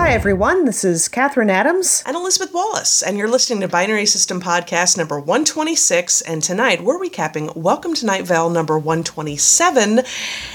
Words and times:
Hi, 0.00 0.14
everyone. 0.14 0.64
This 0.64 0.82
is 0.82 1.08
Kathryn 1.10 1.50
Adams. 1.50 2.02
And 2.06 2.16
Elizabeth 2.16 2.54
Wallace, 2.54 3.02
and 3.02 3.18
you're 3.18 3.28
listening 3.28 3.60
to 3.60 3.68
Binary 3.68 4.06
System 4.06 4.40
Podcast 4.40 4.96
number 4.96 5.18
126. 5.20 6.22
And 6.22 6.42
tonight 6.42 6.82
we're 6.82 6.98
recapping 6.98 7.54
Welcome 7.54 7.92
to 7.94 8.06
Night 8.06 8.24
Vale 8.24 8.48
number 8.48 8.78
127, 8.78 10.00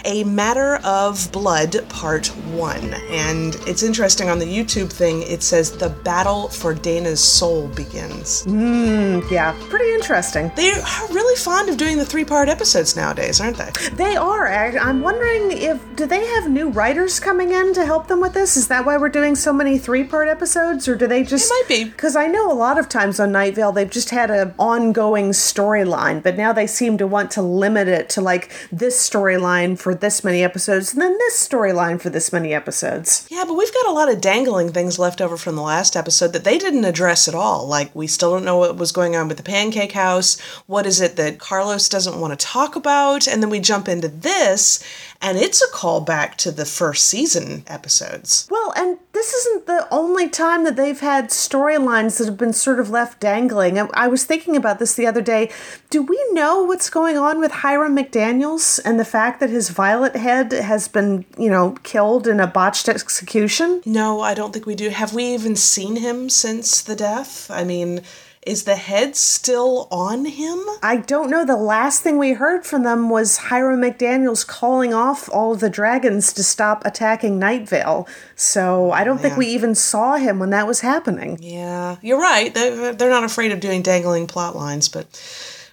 A 0.04 0.24
Matter 0.24 0.78
of 0.84 1.32
Blood 1.32 1.88
Part 1.90 2.28
1. 2.28 2.94
And 3.12 3.56
it's 3.68 3.84
interesting 3.84 4.30
on 4.30 4.40
the 4.40 4.46
YouTube 4.46 4.92
thing, 4.92 5.22
it 5.22 5.44
says 5.44 5.72
The 5.78 5.90
Battle 5.90 6.50
for 6.50 6.74
Dana's 6.74 7.24
Soul 7.24 7.68
begins. 7.70 8.46
Mm, 8.48 9.30
yeah, 9.30 9.56
pretty 9.70 9.94
interesting. 9.94 10.52
They 10.56 10.72
are 10.72 11.08
really 11.14 11.36
fond 11.38 11.70
of 11.70 11.78
doing 11.78 11.98
the 11.98 12.06
three 12.06 12.26
part 12.26 12.50
episodes 12.50 12.96
nowadays, 12.96 13.40
aren't 13.40 13.58
they? 13.58 13.70
They 13.94 14.16
are. 14.16 14.48
I- 14.48 14.78
I'm 14.80 15.02
wondering 15.02 15.52
if 15.52 15.80
do 15.96 16.08
they 16.08 16.26
have 16.26 16.50
new 16.50 16.70
writers 16.70 17.20
coming 17.20 17.52
in 17.52 17.74
to 17.76 17.86
help 17.86 18.08
them 18.08 18.20
with 18.20 18.34
this? 18.34 18.58
Is 18.58 18.68
that 18.70 18.86
why 18.86 18.98
we're 18.98 19.08
doing 19.08 19.35
so 19.36 19.54
many 19.54 19.78
three 19.78 20.04
part 20.04 20.28
episodes, 20.28 20.88
or 20.88 20.96
do 20.96 21.08
they 21.08 21.24
just? 21.24 21.52
It 21.52 21.54
might 21.54 21.68
be. 21.68 21.84
Because 21.86 22.16
I 22.16 22.28
know 22.28 22.52
a 22.52 22.54
lot 22.54 22.78
of 22.78 22.90
times 22.90 23.20
on 23.20 23.32
Night 23.32 23.56
Vale 23.56 23.72
they've 23.72 23.90
just 23.90 24.10
had 24.10 24.32
an 24.32 24.54
ongoing 24.58 25.30
storyline, 25.32 26.22
but 26.24 26.38
now 26.38 26.54
they 26.54 26.68
seem 26.68 26.98
to 26.98 27.08
want 27.08 27.32
to 27.32 27.42
limit 27.42 27.88
it 27.88 28.10
to 28.10 28.22
like 28.22 28.52
this 28.72 28.98
storyline 28.98 29.78
for 29.78 29.94
this 29.94 30.24
many 30.24 30.44
episodes, 30.44 30.94
and 30.94 31.02
then 31.02 31.18
this 31.18 31.48
storyline 31.48 32.02
for 32.02 32.10
this 32.10 32.34
many 32.34 32.54
episodes. 32.54 33.28
Yeah, 33.30 33.44
but 33.46 33.56
we've 33.56 33.74
got 33.74 33.88
a 33.88 33.94
lot 33.94 34.12
of 34.12 34.22
dangling 34.22 34.72
things 34.72 35.00
left 35.00 35.22
over 35.22 35.38
from 35.38 35.56
the 35.56 35.62
last 35.62 35.96
episode 35.96 36.34
that 36.34 36.44
they 36.44 36.58
didn't 36.58 36.86
address 36.86 37.28
at 37.28 37.36
all. 37.36 37.68
Like, 37.68 37.94
we 37.96 38.08
still 38.08 38.32
don't 38.32 38.46
know 38.46 38.58
what 38.58 38.78
was 38.78 38.92
going 38.92 39.16
on 39.16 39.28
with 39.28 39.38
the 39.38 39.44
Pancake 39.44 39.92
House. 39.92 40.40
What 40.68 40.86
is 40.86 41.02
it 41.02 41.16
that 41.18 41.40
Carlos 41.40 41.90
doesn't 41.90 42.20
want 42.20 42.38
to 42.38 42.46
talk 42.46 42.76
about? 42.76 43.28
And 43.28 43.42
then 43.42 43.50
we 43.50 43.60
jump 43.60 43.88
into 43.88 44.08
this, 44.08 44.84
and 45.26 45.40
it's 45.40 45.60
a 45.60 45.74
callback 45.74 46.36
to 46.36 46.52
the 46.52 46.66
first 46.66 47.08
season 47.08 47.64
episodes. 47.66 48.48
Well, 48.52 48.72
and 48.78 49.00
this 49.14 49.34
isn't 49.34 49.66
the 49.66 49.88
only 49.90 50.30
time 50.30 50.64
that 50.66 50.76
they've 50.76 51.00
had 51.00 51.30
storylines 51.30 52.20
that 52.20 52.28
have 52.28 52.38
been 52.38 52.54
sort 52.54 52.80
of 52.80 52.92
left 52.92 53.22
dangling. 53.22 53.80
I, 53.80 53.88
I 53.96 54.08
was 54.08 54.24
thinking 54.24 54.56
about 54.56 54.78
this 54.78 54.94
the 54.94 55.08
other 55.08 55.24
day. 55.24 55.52
Do 55.90 56.04
we 56.04 56.24
know 56.32 56.64
what's 56.64 56.92
going 56.92 57.18
on 57.18 57.40
with 57.40 57.52
Hiram 57.52 57.98
McDaniels 57.98 58.80
and 58.86 59.00
the 59.00 59.04
fact 59.04 59.40
that 59.40 59.50
his 59.50 59.70
violet 59.72 60.16
head 60.16 60.52
has 60.52 60.88
been, 60.88 61.26
you 61.40 61.50
know, 61.50 61.72
killed 61.82 62.28
in 62.28 62.40
a 62.40 62.46
botched 62.46 62.88
execution? 62.88 63.82
No, 63.84 64.22
I 64.22 64.36
don't 64.36 64.54
think 64.54 64.68
we 64.68 64.76
do. 64.76 64.90
Have 64.90 65.16
we 65.16 65.24
even 65.34 65.56
seen 65.56 65.96
him 65.96 66.30
since 66.30 66.84
the 66.84 66.96
death? 66.96 67.50
I 67.50 67.64
mean, 67.64 68.02
is 68.46 68.64
the 68.64 68.76
head 68.76 69.16
still 69.16 69.88
on 69.90 70.26
him? 70.26 70.60
I 70.84 70.98
don't 70.98 71.32
know. 71.32 71.44
The 71.44 71.58
last 71.58 72.04
thing 72.04 72.18
we 72.18 72.34
heard 72.34 72.66
from 72.66 72.84
them 72.84 73.10
was 73.10 73.38
Hiram 73.38 73.82
McDaniels 73.82 74.46
calling 74.46 74.94
off 74.94 75.28
all 75.34 75.54
of 75.54 75.60
the 75.60 75.70
dragons 75.70 76.32
to 76.34 76.44
stop 76.44 76.86
attacking 76.86 77.40
Night 77.40 77.68
Vale. 77.68 78.08
So 78.36 78.92
I 78.92 79.04
don't 79.04 79.20
think 79.20 79.34
oh, 79.34 79.40
we 79.40 79.48
even 79.48 79.74
saw 79.74 80.16
him 80.16 80.38
when 80.38 80.52
that 80.52 80.68
was 80.68 80.82
happening. 80.82 81.40
Yeah, 81.42 81.98
you're 82.02 82.22
right. 82.22 82.54
They're, 82.54 82.94
they're 82.94 83.10
not 83.10 83.24
afraid 83.24 83.52
of 83.52 83.60
doing 83.60 83.82
dangling 83.82 84.28
plot 84.28 84.56
lines, 84.56 84.90
but 84.90 85.08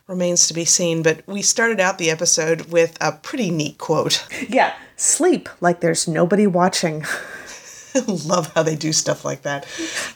remains 0.06 0.48
to 0.48 0.54
be 0.54 0.64
seen. 0.64 1.02
But 1.02 1.26
we 1.26 1.42
started 1.42 1.78
out 1.78 1.98
the 1.98 2.10
episode 2.10 2.72
with 2.72 2.96
a 3.00 3.12
pretty 3.12 3.50
neat 3.50 3.76
quote. 3.76 4.26
Yeah, 4.48 4.74
sleep 4.96 5.48
like 5.60 5.80
there's 5.80 6.08
nobody 6.08 6.46
watching. 6.46 7.04
Love 8.06 8.52
how 8.54 8.62
they 8.62 8.76
do 8.76 8.92
stuff 8.92 9.24
like 9.24 9.42
that. 9.42 9.66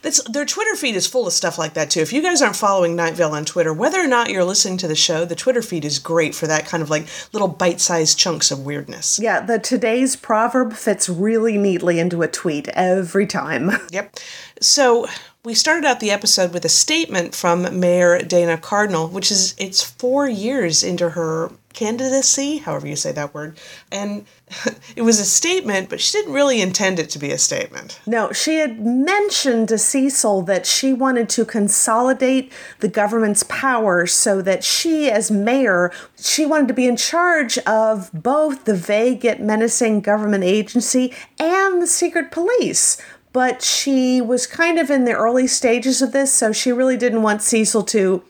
That's, 0.03 0.23
their 0.25 0.45
Twitter 0.45 0.75
feed 0.77 0.97
is 0.97 1.07
full 1.07 1.27
of 1.27 1.33
stuff 1.33 1.59
like 1.59 1.75
that 1.75 1.91
too. 1.91 2.01
If 2.01 2.13
you 2.13 2.23
guys 2.23 2.43
aren't 2.43 2.57
following 2.57 2.97
Night 2.97 3.15
Vale 3.15 3.33
on 3.33 3.45
Twitter, 3.45 3.73
whether 3.73 4.01
or 4.01 4.07
not 4.07 4.31
you're 4.31 4.45
listening 4.45 4.79
to 4.79 4.89
the 4.89 4.95
show, 4.95 5.25
the 5.25 5.35
Twitter 5.35 5.63
feed 5.63 5.85
is 5.85 5.99
great 5.99 6.35
for 6.35 6.47
that 6.47 6.67
kind 6.67 6.83
of 6.83 6.91
like 6.91 7.07
little 7.33 7.49
bite-sized 7.49 8.19
chunks 8.19 8.51
of 8.51 8.65
weirdness. 8.65 9.19
Yeah, 9.19 9.41
the 9.41 9.59
today's 9.59 10.17
proverb 10.17 10.73
fits 10.73 11.09
really 11.09 11.59
neatly 11.59 11.99
into 11.99 12.23
a 12.23 12.29
tweet 12.29 12.69
every 12.69 13.27
time. 13.27 13.71
Yep. 13.93 14.17
So 14.61 15.07
we 15.45 15.55
started 15.55 15.87
out 15.87 16.01
the 16.01 16.11
episode 16.11 16.53
with 16.53 16.65
a 16.65 16.69
statement 16.69 17.35
from 17.35 17.79
Mayor 17.79 18.21
Dana 18.21 18.59
Cardinal, 18.59 19.07
which 19.07 19.31
is 19.31 19.55
it's 19.59 19.83
four 19.83 20.29
years 20.29 20.83
into 20.83 21.11
her 21.11 21.53
candidacy, 21.77 22.57
however 22.57 22.89
you 22.89 22.97
say 22.97 23.13
that 23.13 23.33
word, 23.33 23.57
and 23.93 24.25
it 24.97 25.03
was 25.03 25.21
a 25.21 25.25
statement, 25.25 25.89
but 25.89 26.01
she 26.01 26.19
didn't 26.19 26.33
really 26.33 26.61
intend 26.61 26.99
it 26.99 27.11
to 27.11 27.19
be 27.19 27.31
a 27.31 27.39
statement. 27.39 28.01
No, 28.07 28.33
she 28.33 28.57
had 28.57 28.85
mentioned 28.85 29.69
to 29.69 29.79
Cecil 29.79 30.43
that 30.43 30.67
she 30.67 30.93
wanted 30.93 31.29
to 31.29 31.45
consolidate 31.45 32.51
the 32.81 32.89
government's 32.89 33.45
power 33.45 34.07
so 34.07 34.43
that 34.43 34.65
she, 34.65 35.09
as 35.11 35.31
mayor, 35.31 35.93
she 36.19 36.47
wanted 36.47 36.69
to 36.69 36.75
be 36.75 36.87
in 36.87 36.97
charge 36.97 37.59
of 37.59 38.11
both 38.13 38.65
the 38.65 38.75
vague 38.75 39.23
yet 39.23 39.41
menacing 39.41 40.01
government 40.01 40.43
agency 40.43 41.15
and 41.39 41.81
the 41.81 41.87
secret 41.87 42.33
police. 42.33 42.97
But 43.33 43.61
she 43.61 44.23
was 44.23 44.47
kind 44.47 44.79
of 44.79 44.91
in 44.91 45.05
the 45.05 45.13
early 45.13 45.47
stages 45.47 46.01
of 46.01 46.13
this, 46.13 46.33
so 46.33 46.53
she 46.53 46.73
really 46.73 46.97
didn't 46.97 47.23
want 47.23 47.43
Cecil 47.43 47.83
to. 47.83 48.23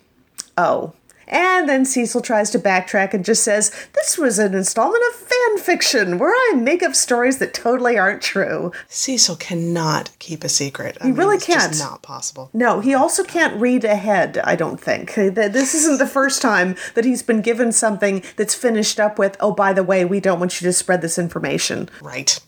Oh. 0.59 0.95
And 1.29 1.69
then 1.69 1.85
Cecil 1.85 2.21
tries 2.21 2.51
to 2.51 2.59
backtrack 2.59 3.13
and 3.15 3.25
just 3.25 3.43
says, 3.43 3.71
This 3.95 4.17
was 4.17 4.39
an 4.39 4.55
installment 4.55 5.03
of 5.11 5.17
fan 5.21 5.59
fiction 5.59 6.19
where 6.19 6.31
I 6.33 6.55
make 6.57 6.83
up 6.83 6.95
stories 6.95 7.39
that 7.39 7.53
totally 7.55 7.99
aren't 7.99 8.23
true. 8.23 8.73
Cecil 8.89 9.37
cannot 9.37 10.11
keep 10.19 10.45
a 10.45 10.49
secret. 10.49 10.97
I 11.01 11.07
He 11.07 11.13
really 11.13 11.37
it's 11.37 11.47
can't. 11.47 11.71
It's 11.73 11.81
not 11.81 12.03
possible. 12.03 12.51
No, 12.53 12.81
he 12.81 12.95
also 12.95 13.25
can't 13.25 13.61
read 13.61 13.85
ahead, 13.85 14.39
I 14.45 14.55
don't 14.57 14.81
think. 14.81 15.15
Th- 15.15 15.35
This 15.35 15.75
isn't 15.75 15.99
the 15.99 16.07
first 16.07 16.41
time 16.43 16.77
that 16.95 17.05
he's 17.05 17.23
been 17.23 17.41
given 17.43 17.73
something 17.73 18.23
that's 18.37 18.55
finished 18.55 19.01
up 19.01 19.19
with, 19.19 19.37
oh, 19.41 19.53
by 19.53 19.73
the 19.73 19.83
way, 19.85 20.05
we 20.05 20.21
don't 20.21 20.39
want 20.39 20.61
you 20.61 20.67
to 20.67 20.73
spread 20.73 21.03
this 21.03 21.19
information. 21.19 21.89
Right. 22.01 22.39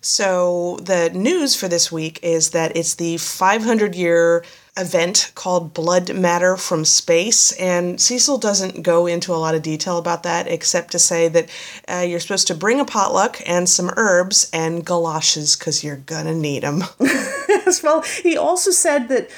So 0.00 0.78
the 0.82 1.10
news 1.10 1.54
for 1.56 1.68
this 1.68 1.90
week 1.90 2.20
is 2.22 2.50
that 2.50 2.76
it's 2.76 2.94
the 2.94 3.16
500 3.16 3.94
year 3.94 4.44
event 4.78 5.32
called 5.34 5.74
Blood 5.74 6.14
Matter 6.14 6.56
from 6.56 6.84
Space. 6.84 7.52
And 7.52 8.00
Cecil 8.00 8.38
doesn't 8.38 8.82
go 8.82 9.06
into 9.06 9.34
a 9.34 9.36
lot 9.36 9.54
of 9.54 9.62
detail 9.62 9.98
about 9.98 10.22
that 10.22 10.46
except 10.46 10.92
to 10.92 10.98
say 10.98 11.28
that 11.28 11.50
uh, 11.88 12.04
you're 12.06 12.20
supposed 12.20 12.46
to 12.48 12.54
bring 12.54 12.80
a 12.80 12.84
potluck 12.84 13.40
and 13.46 13.68
some 13.68 13.90
herbs 13.96 14.48
and 14.52 14.84
galoshes 14.84 15.56
because 15.56 15.82
you're 15.82 15.96
gonna 15.96 16.34
need 16.34 16.62
them. 16.62 16.82
As 17.66 17.82
well, 17.82 18.02
he 18.02 18.36
also 18.36 18.70
said 18.70 19.08
that. 19.08 19.30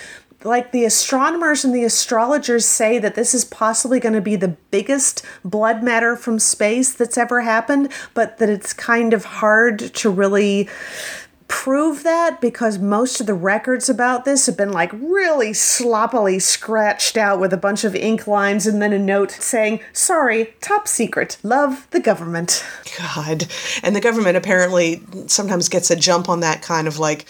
Like 0.42 0.72
the 0.72 0.86
astronomers 0.86 1.66
and 1.66 1.74
the 1.74 1.84
astrologers 1.84 2.64
say 2.64 2.98
that 2.98 3.14
this 3.14 3.34
is 3.34 3.44
possibly 3.44 4.00
going 4.00 4.14
to 4.14 4.22
be 4.22 4.36
the 4.36 4.56
biggest 4.70 5.22
blood 5.44 5.82
matter 5.82 6.16
from 6.16 6.38
space 6.38 6.94
that's 6.94 7.18
ever 7.18 7.42
happened, 7.42 7.92
but 8.14 8.38
that 8.38 8.48
it's 8.48 8.72
kind 8.72 9.12
of 9.12 9.26
hard 9.26 9.78
to 9.78 10.08
really 10.08 10.66
prove 11.50 12.04
that 12.04 12.40
because 12.40 12.78
most 12.78 13.20
of 13.20 13.26
the 13.26 13.34
records 13.34 13.88
about 13.88 14.24
this 14.24 14.46
have 14.46 14.56
been 14.56 14.70
like 14.70 14.92
really 14.94 15.52
sloppily 15.52 16.38
scratched 16.38 17.16
out 17.16 17.40
with 17.40 17.52
a 17.52 17.56
bunch 17.56 17.82
of 17.82 17.94
ink 17.96 18.28
lines 18.28 18.68
and 18.68 18.80
then 18.80 18.92
a 18.92 18.98
note 18.98 19.32
saying, 19.32 19.80
sorry, 19.92 20.54
top 20.60 20.86
secret, 20.86 21.36
love 21.42 21.88
the 21.90 21.98
government. 21.98 22.64
God. 22.96 23.46
And 23.82 23.96
the 23.96 24.00
government 24.00 24.36
apparently 24.36 25.02
sometimes 25.26 25.68
gets 25.68 25.90
a 25.90 25.96
jump 25.96 26.28
on 26.28 26.38
that 26.40 26.62
kind 26.62 26.86
of 26.86 27.00
like 27.00 27.26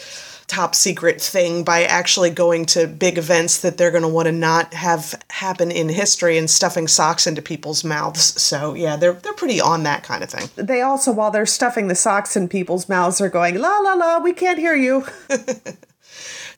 top 0.50 0.74
secret 0.74 1.20
thing 1.20 1.62
by 1.62 1.84
actually 1.84 2.28
going 2.28 2.66
to 2.66 2.88
big 2.88 3.16
events 3.16 3.60
that 3.60 3.78
they're 3.78 3.92
going 3.92 4.02
to 4.02 4.08
want 4.08 4.26
to 4.26 4.32
not 4.32 4.74
have 4.74 5.14
happen 5.30 5.70
in 5.70 5.88
history 5.88 6.36
and 6.36 6.50
stuffing 6.50 6.88
socks 6.88 7.26
into 7.26 7.40
people's 7.40 7.84
mouths. 7.84 8.40
So, 8.40 8.74
yeah, 8.74 8.96
they're 8.96 9.12
they're 9.12 9.32
pretty 9.32 9.60
on 9.60 9.84
that 9.84 10.02
kind 10.02 10.24
of 10.24 10.30
thing. 10.30 10.48
They 10.56 10.82
also, 10.82 11.12
while 11.12 11.30
they're 11.30 11.46
stuffing 11.46 11.86
the 11.86 11.94
socks 11.94 12.36
in 12.36 12.48
people's 12.48 12.88
mouths, 12.88 13.20
are 13.20 13.28
going, 13.28 13.58
la 13.58 13.78
la 13.78 13.94
la, 13.94 14.18
we 14.18 14.32
can't 14.32 14.58
hear 14.58 14.74
you. 14.74 15.06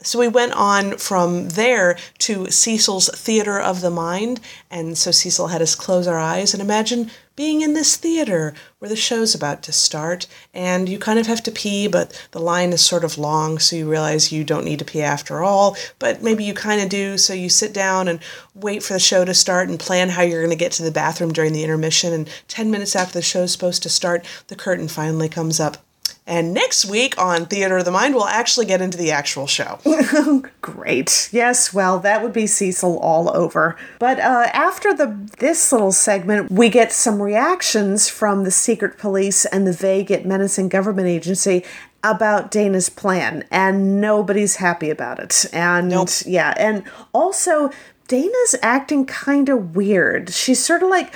So 0.05 0.19
we 0.19 0.29
went 0.29 0.53
on 0.55 0.99
from 0.99 1.51
there 1.51 1.97
to 2.21 2.51
Cecil's 2.51 3.09
Theater 3.09 3.61
of 3.61 3.81
the 3.81 3.91
Mind. 3.91 4.41
And 4.71 4.99
so 4.99 5.11
Cecil 5.11 5.49
had 5.49 5.63
us 5.63 5.75
close 5.75 6.07
our 6.07 6.19
eyes 6.19 6.53
and 6.55 6.61
imagine 6.61 7.11
being 7.37 7.63
in 7.63 7.75
this 7.75 7.97
theater 7.97 8.55
where 8.79 8.89
the 8.89 8.97
show's 8.97 9.35
about 9.35 9.63
to 9.63 9.73
start. 9.73 10.27
And 10.53 10.89
you 10.89 10.99
kind 10.99 11.19
of 11.19 11.27
have 11.27 11.43
to 11.45 11.51
pee, 11.51 11.89
but 11.89 12.29
the 12.33 12.41
line 12.41 12.73
is 12.73 12.85
sort 12.85 13.05
of 13.05 13.19
long, 13.19 13.59
so 13.59 13.77
you 13.77 13.89
realize 13.89 14.33
you 14.33 14.45
don't 14.45 14.65
need 14.65 14.79
to 14.81 14.85
pee 14.85 15.03
after 15.03 15.43
all. 15.43 15.77
But 15.99 16.23
maybe 16.23 16.45
you 16.45 16.55
kind 16.55 16.81
of 16.81 16.89
do, 16.89 17.19
so 17.19 17.33
you 17.33 17.49
sit 17.49 17.73
down 17.73 18.09
and 18.09 18.21
wait 18.55 18.83
for 18.83 18.93
the 18.93 18.99
show 18.99 19.25
to 19.25 19.35
start 19.35 19.69
and 19.69 19.79
plan 19.79 20.11
how 20.11 20.23
you're 20.23 20.43
going 20.43 20.51
to 20.51 20.57
get 20.57 20.73
to 20.73 20.83
the 20.83 20.91
bathroom 20.91 21.33
during 21.33 21.53
the 21.53 21.65
intermission. 21.65 22.13
And 22.13 22.29
10 22.49 22.71
minutes 22.71 22.97
after 22.97 23.15
the 23.15 23.23
show's 23.23 23.53
supposed 23.53 23.83
to 23.83 23.89
start, 23.89 24.27
the 24.49 24.57
curtain 24.57 24.89
finally 24.89 25.29
comes 25.29 25.61
up. 25.61 25.79
And 26.27 26.55
next 26.55 26.85
week 26.85 27.19
on 27.21 27.47
Theater 27.47 27.79
of 27.79 27.85
the 27.85 27.91
Mind, 27.91 28.15
we'll 28.15 28.27
actually 28.27 28.65
get 28.67 28.81
into 28.81 28.97
the 28.97 29.11
actual 29.11 29.47
show. 29.49 29.81
Great. 30.61 31.29
Yes, 31.33 31.75
well, 31.75 31.99
that 31.99 32.23
would 32.23 32.33
be 32.33 32.47
Cecil 32.47 32.99
all 33.01 33.35
over. 33.37 33.77
But 33.99 34.21
uh, 34.21 34.47
after 34.53 34.95
the 34.95 35.17
this 35.39 35.73
little 35.73 35.91
segment, 35.91 36.51
we 36.53 36.69
get 36.69 36.93
some 36.93 37.21
reactions 37.21 38.09
from 38.09 38.45
the 38.45 38.53
secret 38.53 38.99
police 38.99 39.45
and 39.47 39.67
the 39.67 39.73
vague 39.73 40.11
yet 40.11 40.25
menacing 40.25 40.69
government 40.69 41.09
agency 41.09 41.65
about 42.05 42.51
Dana's 42.51 42.89
plan, 42.89 43.45
and 43.51 44.01
nobody's 44.01 44.57
happy 44.57 44.91
about 44.91 45.19
it. 45.19 45.45
And 45.53 45.89
Nope. 45.89 46.09
yeah, 46.27 46.55
and 46.57 46.85
also 47.13 47.71
Dana's 48.09 48.55
acting 48.63 49.07
kind 49.07 49.49
of 49.49 49.75
weird. 49.77 50.31
She's 50.31 50.65
sort 50.65 50.83
of 50.83 50.89
like 50.91 51.15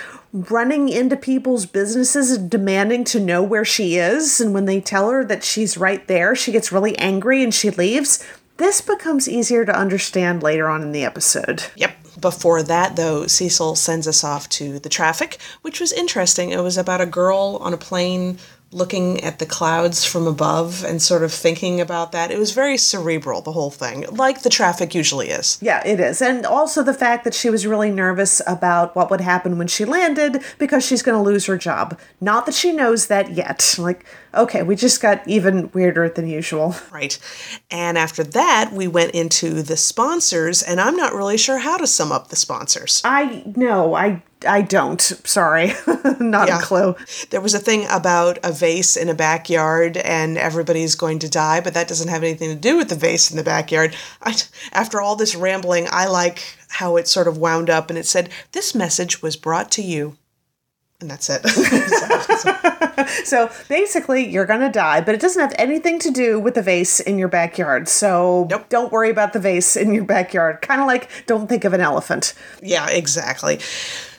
running 0.50 0.88
into 0.88 1.16
people's 1.16 1.66
businesses 1.66 2.30
and 2.30 2.50
demanding 2.50 3.04
to 3.04 3.20
know 3.20 3.42
where 3.42 3.64
she 3.64 3.96
is. 3.96 4.40
And 4.40 4.52
when 4.52 4.66
they 4.66 4.80
tell 4.80 5.10
her 5.10 5.24
that 5.24 5.44
she's 5.44 5.76
right 5.76 6.06
there, 6.06 6.34
she 6.34 6.52
gets 6.52 6.72
really 6.72 6.96
angry 6.98 7.42
and 7.42 7.54
she 7.54 7.70
leaves. 7.70 8.24
This 8.58 8.80
becomes 8.80 9.28
easier 9.28 9.64
to 9.64 9.78
understand 9.78 10.42
later 10.42 10.68
on 10.68 10.82
in 10.82 10.92
the 10.92 11.04
episode. 11.04 11.64
Yep. 11.76 11.94
Before 12.20 12.62
that, 12.62 12.96
though, 12.96 13.26
Cecil 13.26 13.76
sends 13.76 14.08
us 14.08 14.24
off 14.24 14.48
to 14.50 14.78
the 14.78 14.88
traffic, 14.88 15.38
which 15.60 15.80
was 15.80 15.92
interesting. 15.92 16.50
It 16.50 16.62
was 16.62 16.78
about 16.78 17.02
a 17.02 17.06
girl 17.06 17.58
on 17.60 17.74
a 17.74 17.78
plane 17.78 18.38
looking 18.76 19.24
at 19.24 19.38
the 19.38 19.46
clouds 19.46 20.04
from 20.04 20.26
above 20.26 20.84
and 20.84 21.00
sort 21.00 21.22
of 21.22 21.32
thinking 21.32 21.80
about 21.80 22.12
that. 22.12 22.30
It 22.30 22.38
was 22.38 22.52
very 22.52 22.76
cerebral, 22.76 23.40
the 23.40 23.52
whole 23.52 23.70
thing, 23.70 24.04
like 24.10 24.42
the 24.42 24.50
traffic 24.50 24.94
usually 24.94 25.30
is. 25.30 25.58
Yeah, 25.62 25.84
it 25.86 25.98
is. 25.98 26.20
And 26.20 26.44
also 26.44 26.82
the 26.82 26.92
fact 26.92 27.24
that 27.24 27.34
she 27.34 27.48
was 27.48 27.66
really 27.66 27.90
nervous 27.90 28.42
about 28.46 28.94
what 28.94 29.10
would 29.10 29.22
happen 29.22 29.56
when 29.56 29.66
she 29.66 29.86
landed 29.86 30.42
because 30.58 30.84
she's 30.84 31.02
going 31.02 31.16
to 31.16 31.22
lose 31.22 31.46
her 31.46 31.56
job. 31.56 31.98
Not 32.20 32.44
that 32.44 32.54
she 32.54 32.70
knows 32.70 33.06
that 33.06 33.32
yet. 33.32 33.74
Like, 33.78 34.04
okay, 34.34 34.62
we 34.62 34.76
just 34.76 35.00
got 35.00 35.26
even 35.26 35.70
weirder 35.72 36.10
than 36.10 36.28
usual. 36.28 36.76
Right. 36.92 37.18
And 37.70 37.96
after 37.96 38.22
that, 38.22 38.72
we 38.72 38.86
went 38.86 39.12
into 39.12 39.62
the 39.62 39.76
sponsors, 39.76 40.62
and 40.62 40.80
I'm 40.80 40.96
not 40.96 41.14
really 41.14 41.38
sure 41.38 41.58
how 41.58 41.78
to 41.78 41.86
sum 41.86 42.12
up 42.12 42.28
the 42.28 42.36
sponsors. 42.36 43.00
I 43.04 43.42
know, 43.56 43.94
I 43.94 44.22
I 44.46 44.62
don't. 44.62 45.00
Sorry. 45.00 45.72
Not 46.20 46.48
yeah. 46.48 46.58
a 46.58 46.62
clue. 46.62 46.96
There 47.30 47.40
was 47.40 47.54
a 47.54 47.58
thing 47.58 47.86
about 47.90 48.38
a 48.42 48.52
vase 48.52 48.96
in 48.96 49.08
a 49.08 49.14
backyard 49.14 49.96
and 49.96 50.38
everybody's 50.38 50.94
going 50.94 51.18
to 51.20 51.28
die, 51.28 51.60
but 51.60 51.74
that 51.74 51.88
doesn't 51.88 52.08
have 52.08 52.22
anything 52.22 52.50
to 52.50 52.60
do 52.60 52.76
with 52.76 52.88
the 52.88 52.94
vase 52.94 53.30
in 53.30 53.36
the 53.36 53.44
backyard. 53.44 53.94
I, 54.22 54.36
after 54.72 55.00
all 55.00 55.16
this 55.16 55.34
rambling, 55.34 55.88
I 55.90 56.06
like 56.06 56.42
how 56.68 56.96
it 56.96 57.08
sort 57.08 57.28
of 57.28 57.38
wound 57.38 57.70
up 57.70 57.90
and 57.90 57.98
it 57.98 58.06
said, 58.06 58.30
This 58.52 58.74
message 58.74 59.22
was 59.22 59.36
brought 59.36 59.70
to 59.72 59.82
you. 59.82 60.16
And 61.00 61.10
that's 61.10 61.28
it. 61.28 61.46
so 63.24 63.50
basically, 63.68 64.28
you're 64.28 64.46
going 64.46 64.60
to 64.60 64.70
die, 64.70 65.00
but 65.00 65.14
it 65.14 65.20
doesn't 65.20 65.40
have 65.40 65.54
anything 65.58 65.98
to 66.00 66.10
do 66.10 66.38
with 66.38 66.54
the 66.54 66.62
vase 66.62 67.00
in 67.00 67.18
your 67.18 67.28
backyard. 67.28 67.88
So 67.88 68.46
nope. 68.50 68.68
don't 68.68 68.92
worry 68.92 69.10
about 69.10 69.32
the 69.32 69.38
vase 69.38 69.76
in 69.76 69.92
your 69.92 70.04
backyard. 70.04 70.62
Kind 70.62 70.80
of 70.80 70.86
like 70.86 71.10
don't 71.26 71.48
think 71.48 71.64
of 71.64 71.72
an 71.72 71.80
elephant. 71.80 72.34
Yeah, 72.62 72.88
exactly. 72.88 73.60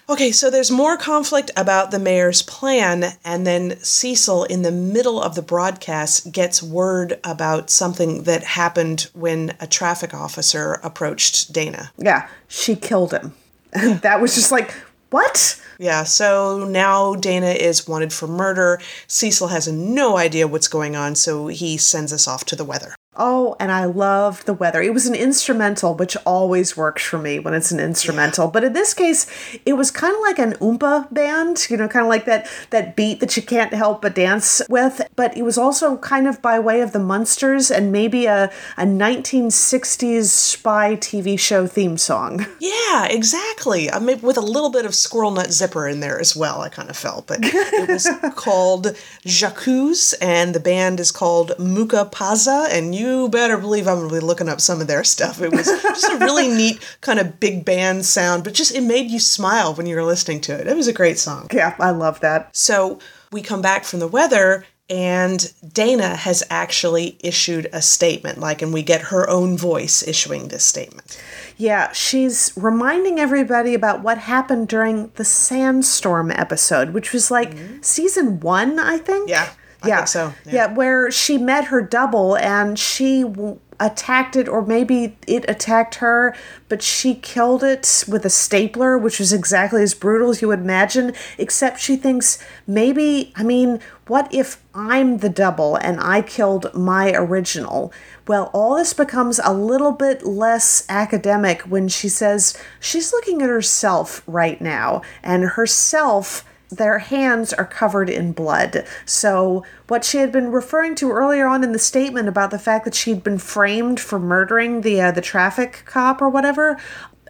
Okay, 0.09 0.31
so 0.31 0.49
there's 0.49 0.71
more 0.71 0.95
conflict 0.95 1.51
about 1.57 1.91
the 1.91 1.99
mayor's 1.99 2.41
plan, 2.41 3.17
and 3.25 3.45
then 3.45 3.77
Cecil, 3.81 4.45
in 4.45 4.61
the 4.61 4.71
middle 4.71 5.21
of 5.21 5.35
the 5.35 5.41
broadcast, 5.41 6.31
gets 6.31 6.63
word 6.63 7.19
about 7.25 7.69
something 7.69 8.23
that 8.23 8.43
happened 8.43 9.09
when 9.13 9.53
a 9.59 9.67
traffic 9.67 10.13
officer 10.13 10.79
approached 10.81 11.51
Dana. 11.51 11.91
Yeah, 11.97 12.29
she 12.47 12.77
killed 12.77 13.11
him. 13.11 13.33
that 13.73 14.21
was 14.21 14.33
just 14.33 14.49
like, 14.49 14.73
what? 15.09 15.61
Yeah, 15.77 16.05
so 16.05 16.65
now 16.65 17.15
Dana 17.15 17.47
is 17.47 17.85
wanted 17.85 18.13
for 18.13 18.27
murder. 18.27 18.79
Cecil 19.07 19.49
has 19.49 19.67
no 19.67 20.17
idea 20.17 20.47
what's 20.47 20.69
going 20.69 20.95
on, 20.95 21.15
so 21.15 21.47
he 21.47 21.75
sends 21.75 22.13
us 22.13 22.29
off 22.29 22.45
to 22.45 22.55
the 22.55 22.65
weather. 22.65 22.95
Oh, 23.17 23.55
and 23.59 23.71
I 23.71 23.85
loved 23.85 24.45
the 24.45 24.53
weather. 24.53 24.81
It 24.81 24.93
was 24.93 25.07
an 25.07 25.15
instrumental, 25.15 25.95
which 25.95 26.15
always 26.25 26.77
works 26.77 27.03
for 27.03 27.17
me 27.17 27.39
when 27.39 27.53
it's 27.53 27.71
an 27.71 27.79
instrumental. 27.79 28.45
Yeah. 28.45 28.51
But 28.51 28.63
in 28.63 28.73
this 28.73 28.93
case, 28.93 29.25
it 29.65 29.73
was 29.73 29.89
kind 29.91 30.13
of 30.15 30.21
like 30.21 30.39
an 30.39 30.53
oompa 30.53 31.11
band, 31.11 31.67
you 31.69 31.77
know, 31.77 31.87
kind 31.87 32.05
of 32.05 32.09
like 32.09 32.25
that 32.25 32.47
that 32.69 32.95
beat 32.95 33.19
that 33.19 33.35
you 33.35 33.41
can't 33.43 33.73
help 33.73 34.01
but 34.03 34.15
dance 34.15 34.61
with. 34.69 35.01
But 35.15 35.35
it 35.35 35.43
was 35.43 35.57
also 35.57 35.97
kind 35.97 36.27
of 36.27 36.41
by 36.41 36.59
way 36.59 36.81
of 36.81 36.91
the 36.91 36.99
Munsters 36.99 37.71
and 37.71 37.91
maybe 37.91 38.27
a, 38.27 38.51
a 38.77 38.83
1960s 38.83 40.25
spy 40.25 40.95
TV 40.95 41.39
show 41.39 41.67
theme 41.67 41.97
song. 41.97 42.45
Yeah, 42.59 43.05
exactly. 43.05 43.91
I 43.91 43.99
mean, 43.99 44.19
with 44.21 44.37
a 44.37 44.41
little 44.41 44.69
bit 44.69 44.85
of 44.85 44.93
Squirrel 44.95 45.31
Nut 45.31 45.51
Zipper 45.51 45.87
in 45.87 45.99
there 45.99 46.19
as 46.19 46.35
well, 46.35 46.61
I 46.61 46.69
kind 46.69 46.89
of 46.89 46.97
felt. 46.97 47.27
But 47.27 47.39
it 47.43 47.87
was 47.87 48.09
called 48.35 48.95
J'accuse, 49.25 50.13
and 50.21 50.53
the 50.55 50.59
band 50.59 50.99
is 50.99 51.11
called 51.11 51.51
Mucca 51.59 52.09
Pazza, 52.11 52.67
and 52.71 52.93
you 52.95 53.06
you 53.07 53.29
better 53.29 53.57
believe 53.57 53.87
I'm 53.87 53.97
going 53.97 54.09
to 54.09 54.15
be 54.15 54.19
looking 54.19 54.49
up 54.49 54.61
some 54.61 54.81
of 54.81 54.87
their 54.87 55.03
stuff. 55.03 55.41
It 55.41 55.51
was 55.51 55.65
just 55.65 56.11
a 56.11 56.17
really 56.17 56.47
neat 56.55 56.79
kind 57.01 57.19
of 57.19 57.39
big 57.39 57.65
band 57.65 58.05
sound, 58.05 58.43
but 58.43 58.53
just 58.53 58.75
it 58.75 58.81
made 58.81 59.09
you 59.09 59.19
smile 59.19 59.73
when 59.73 59.85
you 59.85 59.95
were 59.95 60.03
listening 60.03 60.41
to 60.41 60.59
it. 60.59 60.67
It 60.67 60.75
was 60.75 60.87
a 60.87 60.93
great 60.93 61.17
song. 61.19 61.47
Yeah, 61.53 61.75
I 61.79 61.91
love 61.91 62.19
that. 62.21 62.55
So 62.55 62.99
we 63.31 63.41
come 63.41 63.61
back 63.61 63.83
from 63.83 63.99
the 63.99 64.07
weather 64.07 64.65
and 64.89 65.51
Dana 65.73 66.15
has 66.15 66.43
actually 66.49 67.17
issued 67.21 67.67
a 67.73 67.81
statement, 67.81 68.37
like, 68.37 68.61
and 68.61 68.71
we 68.71 68.83
get 68.83 69.01
her 69.01 69.29
own 69.29 69.57
voice 69.57 70.01
issuing 70.07 70.47
this 70.47 70.63
statement. 70.63 71.21
Yeah, 71.57 71.91
she's 71.91 72.53
reminding 72.55 73.19
everybody 73.19 73.73
about 73.73 74.01
what 74.01 74.17
happened 74.17 74.69
during 74.69 75.11
the 75.15 75.25
sandstorm 75.25 76.31
episode, 76.31 76.91
which 76.91 77.11
was 77.11 77.29
like 77.29 77.53
mm-hmm. 77.53 77.81
season 77.81 78.39
one, 78.39 78.79
I 78.79 78.97
think. 78.97 79.29
Yeah. 79.29 79.49
I 79.83 79.87
yeah. 79.89 80.05
so. 80.05 80.33
Yeah. 80.45 80.53
yeah. 80.53 80.73
where 80.73 81.11
she 81.11 81.37
met 81.37 81.65
her 81.65 81.81
double 81.81 82.35
and 82.37 82.77
she 82.77 83.23
w- 83.23 83.59
attacked 83.79 84.35
it, 84.35 84.47
or 84.47 84.65
maybe 84.65 85.15
it 85.27 85.45
attacked 85.47 85.95
her, 85.95 86.35
but 86.67 86.81
she 86.81 87.13
killed 87.15 87.63
it 87.63 88.03
with 88.07 88.25
a 88.25 88.29
stapler, 88.29 88.97
which 88.97 89.19
was 89.19 89.31
exactly 89.31 89.83
as 89.83 89.93
brutal 89.93 90.31
as 90.31 90.41
you 90.41 90.47
would 90.47 90.59
imagine, 90.59 91.13
except 91.37 91.79
she 91.79 91.95
thinks 91.95 92.43
maybe, 92.65 93.31
I 93.35 93.43
mean, 93.43 93.79
what 94.07 94.33
if 94.33 94.63
I'm 94.73 95.19
the 95.19 95.29
double 95.29 95.75
and 95.75 95.99
I 95.99 96.21
killed 96.21 96.73
my 96.73 97.11
original? 97.11 97.93
Well, 98.27 98.49
all 98.53 98.75
this 98.75 98.93
becomes 98.93 99.39
a 99.43 99.53
little 99.53 99.91
bit 99.91 100.25
less 100.25 100.85
academic 100.89 101.61
when 101.61 101.87
she 101.87 102.09
says 102.09 102.57
she's 102.79 103.13
looking 103.13 103.41
at 103.41 103.49
herself 103.49 104.23
right 104.25 104.59
now, 104.59 105.01
and 105.21 105.43
herself 105.43 106.43
their 106.69 106.99
hands 106.99 107.53
are 107.53 107.65
covered 107.65 108.09
in 108.09 108.31
blood. 108.33 108.85
So, 109.05 109.63
what 109.87 110.03
she 110.03 110.17
had 110.17 110.31
been 110.31 110.51
referring 110.51 110.95
to 110.95 111.11
earlier 111.11 111.47
on 111.47 111.63
in 111.63 111.71
the 111.71 111.79
statement 111.79 112.27
about 112.27 112.51
the 112.51 112.59
fact 112.59 112.85
that 112.85 112.95
she'd 112.95 113.23
been 113.23 113.37
framed 113.37 113.99
for 113.99 114.19
murdering 114.19 114.81
the 114.81 115.01
uh, 115.01 115.11
the 115.11 115.21
traffic 115.21 115.83
cop 115.85 116.21
or 116.21 116.29
whatever, 116.29 116.77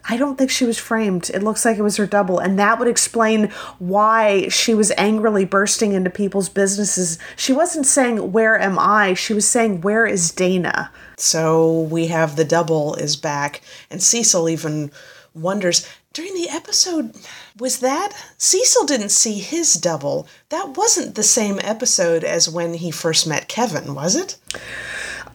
I 0.10 0.16
don't 0.18 0.38
think 0.38 0.50
she 0.50 0.66
was 0.66 0.78
framed. 0.78 1.30
It 1.34 1.44
looks 1.44 1.66
like 1.66 1.78
it 1.78 1.82
was 1.82 1.98
her 1.98 2.06
double, 2.06 2.40
and 2.40 2.58
that 2.58 2.80
would 2.80 2.88
explain 2.88 3.50
why 3.78 4.48
she 4.48 4.74
was 4.74 4.92
angrily 4.98 5.44
bursting 5.44 5.92
into 5.92 6.10
people's 6.10 6.50
businesses. 6.50 7.20
She 7.36 7.52
wasn't 7.52 7.86
saying, 7.86 8.32
Where 8.32 8.60
am 8.60 8.80
I? 8.80 9.14
She 9.14 9.34
was 9.34 9.48
saying, 9.48 9.82
Where 9.82 10.06
is 10.06 10.32
Dana? 10.32 10.92
So 11.18 11.82
we 11.82 12.08
have 12.08 12.36
the 12.36 12.46
double 12.46 12.96
is 12.96 13.18
back, 13.18 13.62
and 13.92 14.02
Cecil 14.02 14.50
even 14.50 14.92
wonders 15.34 15.88
during 16.14 16.34
the 16.34 16.50
episode 16.50 17.14
was 17.60 17.80
that 17.80 18.14
Cecil 18.38 18.86
didn't 18.86 19.10
see 19.10 19.40
his 19.40 19.74
double. 19.74 20.28
That 20.50 20.78
wasn't 20.78 21.16
the 21.16 21.24
same 21.24 21.60
episode 21.64 22.24
as 22.24 22.50
when 22.50 22.76
he 22.76 22.92
first 22.92 23.28
met 23.28 23.48
Kevin, 23.48 23.96
was 23.96 24.16
it? 24.16 24.38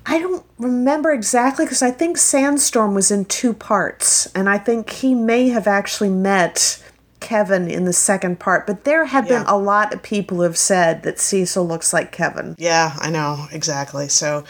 I 0.04 0.18
don't 0.18 0.44
remember 0.58 1.12
exactly 1.12 1.64
because 1.64 1.82
I 1.82 1.90
think 1.90 2.16
Sandstorm 2.16 2.94
was 2.94 3.10
in 3.10 3.24
two 3.24 3.52
parts, 3.52 4.26
and 4.34 4.48
I 4.48 4.58
think 4.58 4.90
he 4.90 5.14
may 5.14 5.48
have 5.48 5.66
actually 5.66 6.10
met 6.10 6.82
Kevin 7.20 7.70
in 7.70 7.84
the 7.84 7.92
second 7.92 8.40
part. 8.40 8.66
But 8.66 8.84
there 8.84 9.04
have 9.04 9.28
yeah. 9.28 9.38
been 9.38 9.46
a 9.46 9.56
lot 9.56 9.94
of 9.94 10.02
people 10.02 10.38
who 10.38 10.42
have 10.42 10.58
said 10.58 11.04
that 11.04 11.20
Cecil 11.20 11.66
looks 11.66 11.92
like 11.92 12.10
Kevin. 12.10 12.56
Yeah, 12.58 12.96
I 12.98 13.10
know 13.10 13.46
exactly. 13.52 14.08
So, 14.08 14.44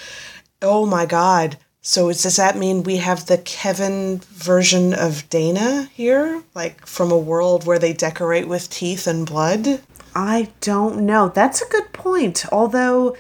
oh 0.63 0.87
my 0.87 1.05
God, 1.05 1.59
so 1.83 2.07
does 2.09 2.37
that 2.37 2.57
mean 2.57 2.85
we 2.85 2.99
have 2.99 3.27
the 3.27 3.39
Kevin 3.39 4.21
version 4.29 4.95
of 4.95 5.29
Dana 5.29 5.91
here? 5.93 6.45
Like 6.55 6.87
from 6.87 7.11
a 7.11 7.19
world 7.19 7.67
where 7.67 7.79
they 7.79 7.93
decorate 7.93 8.47
with 8.47 8.71
teeth 8.71 9.09
and 9.09 9.27
blood? 9.27 9.83
I 10.15 10.51
don't 10.61 11.05
know. 11.05 11.29
That's 11.29 11.61
a 11.61 11.69
good 11.69 11.93
point. 11.93 12.45
Although, 12.53 13.17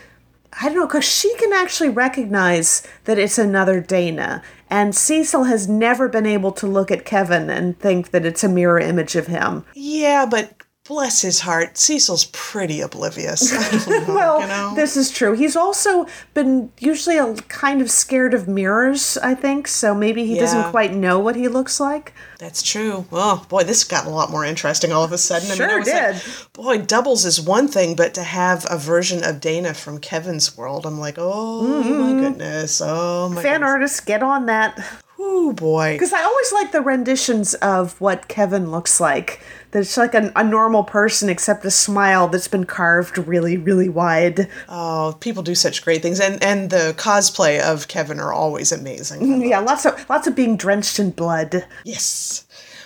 I 0.60 0.66
don't 0.66 0.76
know, 0.76 0.86
because 0.86 1.04
she 1.04 1.34
can 1.38 1.52
actually 1.52 1.88
recognize 1.88 2.86
that 3.04 3.18
it's 3.18 3.38
another 3.38 3.80
Dana. 3.80 4.42
And 4.70 4.94
Cecil 4.94 5.44
has 5.44 5.68
never 5.68 6.08
been 6.08 6.26
able 6.26 6.52
to 6.52 6.66
look 6.66 6.90
at 6.90 7.04
Kevin 7.04 7.50
and 7.50 7.78
think 7.78 8.10
that 8.10 8.24
it's 8.24 8.44
a 8.44 8.48
mirror 8.48 8.78
image 8.78 9.16
of 9.16 9.26
him. 9.26 9.64
Yeah, 9.74 10.24
but 10.24 10.61
bless 10.84 11.22
his 11.22 11.40
heart, 11.40 11.78
Cecil's 11.78 12.24
pretty 12.32 12.80
oblivious. 12.80 13.52
Know, 13.92 14.04
well, 14.14 14.40
you 14.40 14.46
know? 14.46 14.72
this 14.74 14.96
is 14.96 15.10
true. 15.10 15.32
He's 15.32 15.56
also 15.56 16.06
been 16.34 16.70
usually 16.78 17.18
a 17.18 17.34
kind 17.48 17.80
of 17.80 17.90
scared 17.90 18.32
of 18.32 18.48
mirrors, 18.48 19.18
I 19.18 19.34
think, 19.34 19.66
so 19.66 19.94
maybe 19.94 20.24
he 20.24 20.34
yeah. 20.34 20.42
doesn't 20.42 20.70
quite 20.70 20.92
know 20.92 21.18
what 21.18 21.36
he 21.36 21.48
looks 21.48 21.80
like. 21.80 22.14
That's 22.38 22.62
true. 22.62 23.06
Oh 23.12 23.44
boy, 23.48 23.64
this 23.64 23.84
got 23.84 24.06
a 24.06 24.10
lot 24.10 24.30
more 24.30 24.44
interesting 24.44 24.92
all 24.92 25.04
of 25.04 25.12
a 25.12 25.18
sudden. 25.18 25.54
Sure 25.54 25.70
I 25.70 25.74
mean, 25.76 25.84
did. 25.84 26.14
Like, 26.14 26.52
boy, 26.52 26.78
doubles 26.78 27.24
is 27.24 27.40
one 27.40 27.68
thing, 27.68 27.96
but 27.96 28.14
to 28.14 28.22
have 28.22 28.66
a 28.70 28.78
version 28.78 29.24
of 29.24 29.40
Dana 29.40 29.74
from 29.74 29.98
Kevin's 29.98 30.56
world, 30.56 30.86
I'm 30.86 30.98
like, 30.98 31.16
oh 31.18 31.82
mm-hmm. 31.84 31.98
my 31.98 32.20
goodness, 32.20 32.80
oh 32.82 33.28
my. 33.28 33.42
Fan 33.42 33.54
goodness. 33.60 33.68
artists, 33.68 34.00
get 34.00 34.22
on 34.22 34.46
that. 34.46 34.78
Oh 35.24 35.52
boy. 35.52 35.94
Because 35.94 36.12
I 36.12 36.22
always 36.22 36.52
like 36.52 36.72
the 36.72 36.80
renditions 36.80 37.54
of 37.54 38.00
what 38.00 38.28
Kevin 38.28 38.70
looks 38.70 39.00
like 39.00 39.40
that's 39.70 39.96
like 39.96 40.14
a, 40.14 40.30
a 40.36 40.44
normal 40.44 40.84
person 40.84 41.28
except 41.28 41.64
a 41.64 41.70
smile 41.70 42.28
that's 42.28 42.48
been 42.48 42.64
carved 42.64 43.16
really 43.18 43.56
really 43.56 43.88
wide 43.88 44.46
oh 44.68 45.16
people 45.20 45.42
do 45.42 45.54
such 45.54 45.82
great 45.82 46.02
things 46.02 46.20
and 46.20 46.42
and 46.42 46.68
the 46.68 46.94
cosplay 46.98 47.58
of 47.58 47.88
kevin 47.88 48.20
are 48.20 48.32
always 48.32 48.70
amazing 48.70 49.40
yeah 49.48 49.58
lots 49.58 49.86
of 49.86 50.08
lots 50.10 50.26
of 50.26 50.36
being 50.36 50.56
drenched 50.58 50.98
in 50.98 51.10
blood 51.10 51.66
yes 51.84 52.44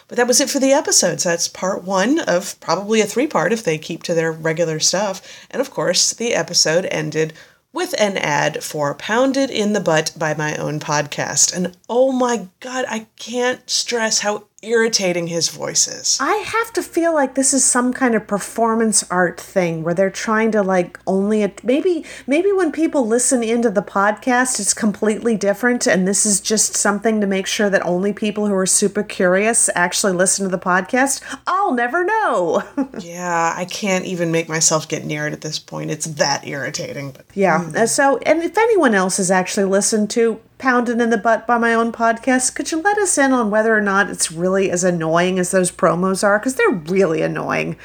But 0.08 0.16
that 0.16 0.28
was 0.28 0.40
it 0.40 0.48
for 0.48 0.60
the 0.60 0.72
episodes. 0.72 1.24
That's 1.24 1.48
part 1.48 1.82
one 1.82 2.20
of 2.20 2.54
probably 2.60 3.00
a 3.00 3.06
three 3.06 3.26
part 3.26 3.52
if 3.52 3.64
they 3.64 3.76
keep 3.76 4.04
to 4.04 4.14
their 4.14 4.30
regular 4.30 4.78
stuff. 4.78 5.20
And 5.50 5.60
of 5.60 5.72
course, 5.72 6.12
the 6.14 6.32
episode 6.32 6.86
ended 6.92 7.32
with 7.76 7.94
an 8.00 8.16
ad 8.16 8.64
for 8.64 8.94
Pounded 8.94 9.50
in 9.50 9.74
the 9.74 9.80
Butt 9.80 10.10
by 10.16 10.32
my 10.32 10.56
own 10.56 10.80
podcast. 10.80 11.54
And 11.54 11.76
oh 11.90 12.10
my 12.10 12.48
God, 12.60 12.86
I 12.88 13.06
can't 13.16 13.68
stress 13.68 14.20
how 14.20 14.44
irritating 14.62 15.26
his 15.26 15.50
voices. 15.50 16.16
I 16.18 16.32
have 16.36 16.72
to 16.72 16.82
feel 16.82 17.12
like 17.12 17.34
this 17.34 17.52
is 17.52 17.62
some 17.62 17.92
kind 17.92 18.14
of 18.14 18.26
performance 18.26 19.04
art 19.10 19.38
thing 19.38 19.82
where 19.82 19.92
they're 19.92 20.10
trying 20.10 20.50
to 20.52 20.62
like 20.62 20.98
only 21.06 21.52
maybe 21.62 22.06
maybe 22.26 22.50
when 22.52 22.72
people 22.72 23.06
listen 23.06 23.42
into 23.42 23.70
the 23.70 23.82
podcast 23.82 24.58
it's 24.58 24.72
completely 24.72 25.36
different 25.36 25.86
and 25.86 26.08
this 26.08 26.24
is 26.24 26.40
just 26.40 26.74
something 26.74 27.20
to 27.20 27.26
make 27.26 27.46
sure 27.46 27.68
that 27.68 27.84
only 27.84 28.14
people 28.14 28.46
who 28.46 28.54
are 28.54 28.66
super 28.66 29.02
curious 29.02 29.68
actually 29.74 30.14
listen 30.14 30.44
to 30.44 30.50
the 30.50 30.58
podcast. 30.62 31.22
I'll 31.46 31.74
never 31.74 32.02
know. 32.04 32.62
yeah, 32.98 33.52
I 33.54 33.66
can't 33.66 34.06
even 34.06 34.32
make 34.32 34.48
myself 34.48 34.88
get 34.88 35.04
near 35.04 35.26
it 35.26 35.34
at 35.34 35.42
this 35.42 35.58
point. 35.58 35.90
It's 35.90 36.06
that 36.06 36.46
irritating. 36.46 37.10
But 37.10 37.26
yeah. 37.34 37.62
Mm. 37.62 37.88
So 37.88 38.16
and 38.18 38.42
if 38.42 38.56
anyone 38.56 38.94
else 38.94 39.18
has 39.18 39.30
actually 39.30 39.66
listened 39.66 40.08
to 40.10 40.40
pounded 40.58 41.00
in 41.00 41.10
the 41.10 41.18
butt 41.18 41.46
by 41.46 41.58
my 41.58 41.74
own 41.74 41.92
podcast. 41.92 42.54
Could 42.54 42.70
you 42.70 42.80
let 42.80 42.98
us 42.98 43.18
in 43.18 43.32
on 43.32 43.50
whether 43.50 43.76
or 43.76 43.80
not 43.80 44.10
it's 44.10 44.32
really 44.32 44.70
as 44.70 44.84
annoying 44.84 45.38
as 45.38 45.50
those 45.50 45.70
promos 45.70 46.24
are? 46.24 46.38
Because 46.38 46.54
they're 46.54 46.70
really 46.70 47.22
annoying. 47.22 47.76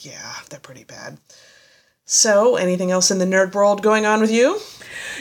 Yeah, 0.00 0.34
they're 0.50 0.60
pretty 0.60 0.84
bad. 0.84 1.18
So, 2.04 2.56
anything 2.56 2.90
else 2.90 3.10
in 3.10 3.18
the 3.18 3.26
nerd 3.26 3.54
world 3.54 3.82
going 3.82 4.06
on 4.06 4.20
with 4.20 4.30
you? 4.30 4.58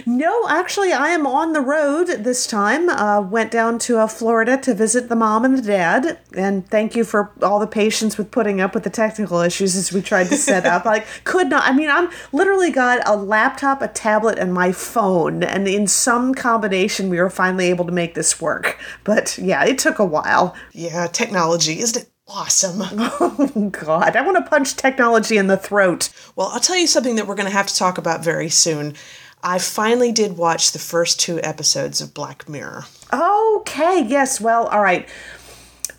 No, 0.05 0.47
actually, 0.47 0.93
I 0.93 1.09
am 1.09 1.25
on 1.25 1.53
the 1.53 1.61
road 1.61 2.07
this 2.07 2.45
time. 2.47 2.89
Uh, 2.89 3.21
went 3.21 3.51
down 3.51 3.79
to 3.79 3.97
uh, 3.97 4.07
Florida 4.07 4.57
to 4.57 4.73
visit 4.73 5.09
the 5.09 5.15
mom 5.15 5.45
and 5.45 5.57
the 5.57 5.61
dad. 5.61 6.19
And 6.35 6.67
thank 6.69 6.95
you 6.95 7.03
for 7.03 7.31
all 7.41 7.59
the 7.59 7.67
patience 7.67 8.17
with 8.17 8.31
putting 8.31 8.61
up 8.61 8.73
with 8.73 8.83
the 8.83 8.89
technical 8.89 9.39
issues 9.39 9.75
as 9.75 9.91
we 9.91 10.01
tried 10.01 10.27
to 10.27 10.35
set 10.35 10.65
up. 10.65 10.85
like, 10.85 11.05
could 11.23 11.49
not. 11.49 11.63
I 11.63 11.73
mean, 11.73 11.89
I'm 11.89 12.09
literally 12.31 12.71
got 12.71 13.07
a 13.07 13.15
laptop, 13.15 13.81
a 13.81 13.87
tablet, 13.87 14.37
and 14.37 14.53
my 14.53 14.71
phone. 14.71 15.43
And 15.43 15.67
in 15.67 15.87
some 15.87 16.33
combination, 16.33 17.09
we 17.09 17.19
were 17.19 17.29
finally 17.29 17.67
able 17.67 17.85
to 17.85 17.91
make 17.91 18.13
this 18.13 18.39
work. 18.41 18.79
But 19.03 19.37
yeah, 19.37 19.65
it 19.65 19.79
took 19.79 19.99
a 19.99 20.05
while. 20.05 20.55
Yeah, 20.73 21.07
technology, 21.07 21.79
isn't 21.79 22.03
it? 22.03 22.09
awesome. 22.27 22.81
Oh, 22.81 23.69
God. 23.71 24.15
I 24.15 24.21
want 24.21 24.37
to 24.37 24.49
punch 24.49 24.75
technology 24.75 25.37
in 25.37 25.47
the 25.47 25.57
throat. 25.57 26.09
Well, 26.35 26.47
I'll 26.47 26.59
tell 26.59 26.77
you 26.77 26.87
something 26.87 27.15
that 27.15 27.27
we're 27.27 27.35
going 27.35 27.49
to 27.49 27.55
have 27.55 27.67
to 27.67 27.75
talk 27.75 27.97
about 27.97 28.23
very 28.23 28.49
soon. 28.49 28.95
I 29.43 29.59
finally 29.59 30.11
did 30.11 30.37
watch 30.37 30.71
the 30.71 30.79
first 30.79 31.19
two 31.19 31.39
episodes 31.41 32.01
of 32.01 32.13
Black 32.13 32.49
Mirror. 32.49 32.85
Okay, 33.13 34.03
yes. 34.05 34.41
Well, 34.41 34.67
all 34.67 34.81
right. 34.81 35.07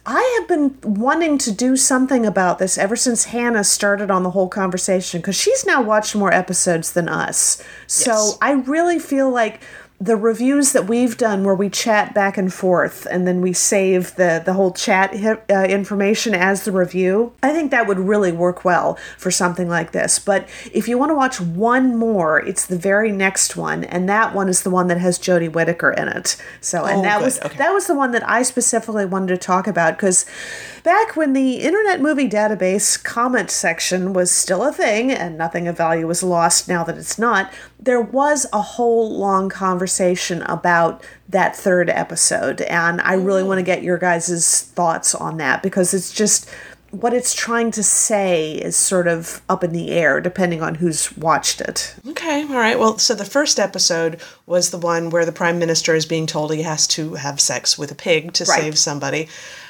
I 0.04 0.38
have 0.38 0.48
been 0.48 0.78
wanting 0.82 1.36
to 1.38 1.52
do 1.52 1.76
something 1.76 2.24
about 2.24 2.58
this 2.58 2.78
ever 2.78 2.96
since 2.96 3.24
Hannah 3.24 3.64
started 3.64 4.10
on 4.10 4.22
the 4.22 4.30
whole 4.30 4.48
conversation 4.48 5.20
because 5.20 5.36
she's 5.36 5.66
now 5.66 5.82
watched 5.82 6.16
more 6.16 6.32
episodes 6.32 6.92
than 6.92 7.08
us. 7.08 7.62
So 7.86 8.12
yes. 8.12 8.38
I 8.40 8.52
really 8.52 8.98
feel 8.98 9.30
like 9.30 9.60
the 10.00 10.16
reviews 10.16 10.72
that 10.72 10.86
we've 10.86 11.16
done 11.16 11.42
where 11.42 11.56
we 11.56 11.68
chat 11.68 12.14
back 12.14 12.38
and 12.38 12.54
forth 12.54 13.04
and 13.10 13.26
then 13.26 13.40
we 13.40 13.52
save 13.52 14.14
the 14.14 14.40
the 14.44 14.52
whole 14.52 14.70
chat 14.70 15.12
uh, 15.50 15.64
information 15.64 16.34
as 16.34 16.64
the 16.64 16.70
review 16.70 17.32
i 17.42 17.52
think 17.52 17.72
that 17.72 17.88
would 17.88 17.98
really 17.98 18.30
work 18.30 18.64
well 18.64 18.96
for 19.16 19.32
something 19.32 19.68
like 19.68 19.90
this 19.90 20.20
but 20.20 20.48
if 20.72 20.86
you 20.86 20.96
want 20.96 21.10
to 21.10 21.14
watch 21.14 21.40
one 21.40 21.96
more 21.96 22.38
it's 22.38 22.64
the 22.64 22.78
very 22.78 23.10
next 23.10 23.56
one 23.56 23.82
and 23.84 24.08
that 24.08 24.32
one 24.32 24.48
is 24.48 24.62
the 24.62 24.70
one 24.70 24.86
that 24.86 24.98
has 24.98 25.18
jodie 25.18 25.50
whittaker 25.50 25.90
in 25.90 26.06
it 26.06 26.36
so 26.60 26.84
and 26.84 27.00
oh, 27.00 27.02
that 27.02 27.18
good. 27.18 27.24
was 27.24 27.40
okay. 27.40 27.58
that 27.58 27.72
was 27.72 27.88
the 27.88 27.94
one 27.94 28.12
that 28.12 28.26
i 28.28 28.40
specifically 28.42 29.04
wanted 29.04 29.28
to 29.28 29.36
talk 29.36 29.66
about 29.66 29.96
because 29.96 30.24
back 30.84 31.16
when 31.16 31.32
the 31.32 31.56
internet 31.56 32.00
movie 32.00 32.28
database 32.28 33.02
comment 33.02 33.50
section 33.50 34.12
was 34.12 34.30
still 34.30 34.62
a 34.62 34.72
thing 34.72 35.10
and 35.10 35.36
nothing 35.36 35.66
of 35.66 35.76
value 35.76 36.06
was 36.06 36.22
lost 36.22 36.68
now 36.68 36.84
that 36.84 36.96
it's 36.96 37.18
not 37.18 37.52
there 37.80 38.00
was 38.00 38.46
a 38.52 38.60
whole 38.60 39.18
long 39.18 39.48
conversation 39.48 39.87
about 40.46 41.02
that 41.28 41.56
third 41.56 41.90
episode 41.90 42.60
and 42.62 43.00
i 43.02 43.14
really 43.14 43.40
mm-hmm. 43.40 43.48
want 43.48 43.58
to 43.58 43.64
get 43.64 43.82
your 43.82 43.98
guys' 43.98 44.62
thoughts 44.74 45.14
on 45.14 45.36
that 45.38 45.62
because 45.62 45.94
it's 45.94 46.12
just 46.12 46.48
what 46.90 47.12
it's 47.12 47.34
trying 47.34 47.70
to 47.70 47.82
say 47.82 48.52
is 48.52 48.76
sort 48.76 49.06
of 49.08 49.42
up 49.48 49.62
in 49.62 49.72
the 49.72 49.90
air 49.90 50.20
depending 50.20 50.62
on 50.62 50.76
who's 50.76 51.14
watched 51.16 51.60
it. 51.60 51.94
Okay, 52.08 52.42
all 52.42 52.56
right. 52.56 52.78
Well, 52.78 52.98
so 52.98 53.14
the 53.14 53.24
first 53.24 53.60
episode 53.60 54.20
was 54.46 54.70
the 54.70 54.78
one 54.78 55.10
where 55.10 55.26
the 55.26 55.32
prime 55.32 55.58
minister 55.58 55.94
is 55.94 56.06
being 56.06 56.26
told 56.26 56.52
he 56.52 56.62
has 56.62 56.86
to 56.88 57.14
have 57.14 57.40
sex 57.40 57.76
with 57.76 57.90
a 57.92 57.94
pig 57.94 58.32
to 58.34 58.44
right. 58.44 58.60
save 58.60 58.78
somebody. 58.78 59.28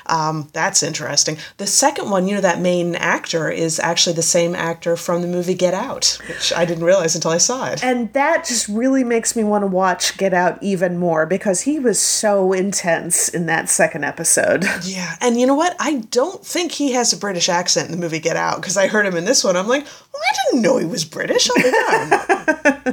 Um, 0.08 0.48
that's 0.52 0.82
interesting. 0.82 1.38
The 1.58 1.66
second 1.66 2.10
one, 2.10 2.26
you 2.26 2.34
know, 2.34 2.40
that 2.40 2.60
main 2.60 2.94
actor 2.96 3.50
is 3.50 3.78
actually 3.80 4.16
the 4.16 4.22
same 4.22 4.54
actor 4.54 4.96
from 4.96 5.22
the 5.22 5.28
movie 5.28 5.54
Get 5.54 5.74
Out, 5.74 6.18
which 6.28 6.52
I 6.52 6.64
didn't 6.64 6.84
realize 6.84 7.14
until 7.14 7.30
I 7.30 7.38
saw 7.38 7.68
it. 7.68 7.84
And 7.84 8.12
that 8.12 8.44
just 8.44 8.68
really 8.68 9.04
makes 9.04 9.36
me 9.36 9.44
want 9.44 9.62
to 9.62 9.66
watch 9.66 10.16
Get 10.16 10.34
Out 10.34 10.62
even 10.62 10.98
more 10.98 11.26
because 11.26 11.62
he 11.62 11.78
was 11.78 11.98
so 12.00 12.52
intense 12.52 13.28
in 13.28 13.46
that 13.46 13.68
second 13.68 14.04
episode. 14.04 14.64
Yeah. 14.88 15.16
And 15.20 15.38
you 15.38 15.46
know 15.46 15.54
what? 15.54 15.76
I 15.80 15.96
don't 16.10 16.44
think 16.46 16.72
he 16.72 16.92
has 16.92 17.12
a 17.12 17.16
British 17.16 17.48
accent 17.48 17.86
in 17.86 17.92
the 17.92 18.00
movie 18.00 18.20
Get 18.20 18.36
Out 18.36 18.56
because 18.56 18.76
I 18.76 18.86
heard 18.86 19.04
him 19.04 19.16
in 19.16 19.24
this 19.26 19.44
one. 19.44 19.54
I'm 19.56 19.68
like, 19.68 19.84
well, 19.84 20.22
I 20.22 20.34
didn't 20.44 20.62
know 20.62 20.78
he 20.78 20.86
was 20.86 21.04
British. 21.04 21.50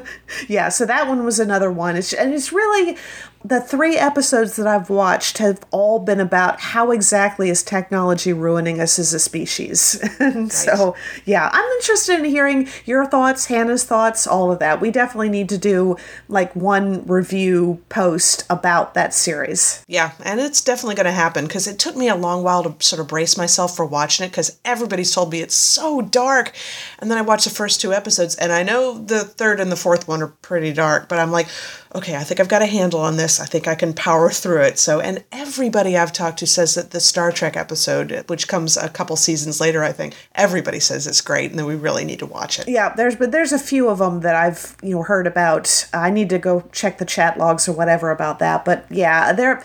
yeah. 0.48 0.70
So 0.70 0.86
that 0.86 1.08
one 1.08 1.24
was 1.24 1.40
another 1.40 1.72
one. 1.72 1.96
It's, 1.96 2.14
and 2.14 2.34
it's 2.34 2.52
really 2.52 2.98
the 3.46 3.62
three 3.62 3.96
episodes 3.96 4.56
that 4.56 4.66
I've 4.66 4.90
watched 4.90 5.38
have 5.38 5.64
all 5.70 6.00
been 6.00 6.20
about 6.20 6.60
how 6.60 6.90
exactly 6.90 7.50
is 7.50 7.62
technology 7.62 8.34
ruining 8.34 8.82
us 8.82 8.98
as 8.98 9.14
a 9.14 9.20
species. 9.20 10.00
and 10.20 10.46
right. 10.46 10.52
so, 10.52 10.96
yeah, 11.26 11.52
I'm 11.54 11.72
interested 11.74 12.18
in 12.18 12.26
hearing 12.26 12.68
your 12.86 13.06
thoughts, 13.06 13.46
Hannah's 13.46 13.84
thoughts, 13.84 14.26
all 14.26 14.52
of 14.52 14.58
that. 14.60 14.82
We 14.82 14.90
definitely 14.90 15.30
need 15.30 15.50
to 15.50 15.60
do 15.60 15.96
like 16.28 16.56
one 16.56 17.06
review 17.06 17.84
post 17.90 18.46
about 18.50 18.96
that 18.96 19.14
series. 19.14 19.86
Yeah, 19.88 20.14
and 20.24 20.40
it's 20.40 20.64
definitely 20.64 20.96
going 20.96 21.06
to 21.06 21.12
happen 21.12 21.46
because 21.46 21.68
it 21.68 21.78
took 21.78 21.96
me 21.96 22.10
a 22.10 22.16
long 22.16 22.42
while 22.42 22.64
to 22.64 22.84
sort 22.84 23.00
of 23.00 23.08
brace 23.08 23.38
myself 23.38 23.76
for 23.76 23.86
watching 23.86 24.26
it 24.26 24.30
because 24.30 24.60
everybody's 24.66 25.14
told 25.14 25.32
me 25.32 25.42
it's 25.42 25.56
so 25.56 26.02
dark. 26.02 26.56
And 26.98 27.12
then 27.12 27.20
I 27.20 27.22
watched 27.22 27.46
the 27.46 27.52
first 27.52 27.80
two 27.80 27.94
episodes, 27.94 28.34
and 28.34 28.52
I 28.52 28.64
know 28.64 28.98
the 28.98 29.24
third 29.24 29.60
and 29.60 29.72
the 29.72 29.76
fourth 29.86 30.08
one 30.08 30.24
are 30.24 30.30
pretty 30.42 30.74
dark, 30.74 31.08
but 31.08 31.20
I'm 31.20 31.30
like, 31.30 31.46
okay, 31.94 32.16
I 32.16 32.24
think 32.24 32.40
I've 32.40 32.50
got 32.50 32.64
a 32.64 32.66
handle 32.66 33.02
on 33.02 33.18
this. 33.18 33.40
I 33.40 33.46
think 33.46 33.68
I 33.68 33.76
can 33.76 33.94
power 33.94 34.32
through 34.32 34.64
it. 34.64 34.80
So, 34.80 35.00
and 35.00 35.24
everybody 35.32 35.96
I've 35.96 36.12
talked 36.12 36.40
to 36.40 36.48
says 36.48 36.74
that 36.74 36.90
the 36.90 37.00
Star 37.00 37.32
Trek 37.32 37.56
episode, 37.56 38.26
which 38.28 38.48
comes 38.48 38.78
a 38.78 38.90
couple 38.90 39.16
seasons 39.16 39.62
later, 39.62 39.84
I 39.84 39.92
think 39.92 40.16
everybody 40.34 40.80
says 40.80 41.06
it's 41.06 41.22
great, 41.22 41.52
and 41.52 41.60
that 41.60 41.68
we 41.68 41.76
really 41.76 42.04
need 42.04 42.18
to 42.18 42.26
watch 42.26 42.58
it. 42.58 42.68
Yeah, 42.68 42.96
there's 42.96 43.16
but 43.16 43.32
there's 43.32 43.52
a 43.52 43.60
few 43.60 43.88
of 43.88 44.00
them 44.00 44.22
that 44.22 44.36
I've 44.36 44.76
you 44.82 44.96
know 44.96 45.04
heard 45.04 45.28
about. 45.28 45.88
I 45.94 46.10
need 46.10 46.32
to 46.32 46.40
go 46.40 46.68
check 46.72 46.98
the 46.98 47.06
chat 47.06 47.38
logs 47.38 47.68
or 47.68 47.74
whatever 47.74 48.10
about 48.10 48.40
that. 48.40 48.66
But 48.66 48.88
yeah, 48.90 49.34
they're 49.34 49.64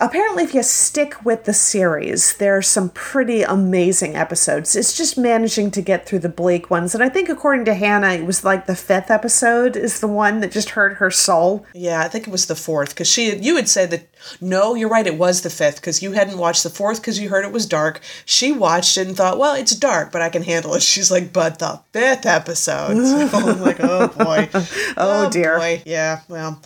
apparently, 0.00 0.42
if 0.42 0.54
you 0.54 0.62
stick 0.62 1.24
with 1.24 1.44
the 1.44 1.52
series, 1.52 2.36
there 2.36 2.56
are 2.56 2.62
some 2.62 2.88
pretty 2.90 3.42
amazing 3.42 4.16
episodes. 4.16 4.74
It's 4.74 4.96
just 4.96 5.18
managing 5.18 5.70
to 5.72 5.82
get 5.82 6.06
through 6.06 6.20
the 6.20 6.28
bleak 6.28 6.70
ones. 6.70 6.94
And 6.94 7.04
I 7.04 7.08
think, 7.08 7.28
according 7.28 7.64
to 7.66 7.74
Hannah, 7.74 8.12
it 8.12 8.24
was 8.24 8.44
like 8.44 8.66
the 8.66 8.76
fifth 8.76 9.10
episode 9.10 9.76
is 9.76 10.00
the 10.00 10.08
one 10.08 10.40
that 10.40 10.52
just 10.52 10.70
hurt 10.70 10.96
her 10.96 11.10
soul. 11.10 11.66
Yeah, 11.74 12.00
I 12.00 12.08
think 12.08 12.26
it 12.26 12.30
was 12.30 12.46
the 12.46 12.56
fourth 12.56 12.90
because 12.90 13.08
she, 13.08 13.36
you 13.36 13.56
had 13.56 13.68
said 13.68 13.90
that 13.90 14.08
no, 14.40 14.74
you're 14.74 14.88
right, 14.88 15.06
it 15.06 15.18
was 15.18 15.42
the 15.42 15.50
fifth 15.50 15.76
because 15.76 16.02
you 16.02 16.12
hadn't 16.12 16.38
watched 16.38 16.62
the 16.62 16.70
fourth 16.70 17.00
because 17.00 17.18
you 17.18 17.28
heard 17.28 17.44
it 17.44 17.52
was 17.52 17.66
dark. 17.66 18.00
She 18.24 18.52
watched 18.52 18.96
it 18.96 19.06
and 19.06 19.16
thought, 19.16 19.38
well, 19.38 19.54
it's 19.54 19.74
dark, 19.74 20.12
but 20.12 20.22
I 20.22 20.28
can 20.28 20.42
handle 20.42 20.74
it. 20.74 20.82
She's 20.82 21.10
like, 21.10 21.32
but 21.32 21.58
the 21.58 21.80
fifth 21.92 22.26
episode. 22.26 22.96
So 23.04 23.38
I'm 23.38 23.60
like, 23.60 23.78
oh 23.80 24.08
boy. 24.08 24.48
oh, 24.54 24.94
oh 24.96 25.30
dear. 25.30 25.58
Boy. 25.58 25.82
Yeah, 25.84 26.20
well. 26.28 26.60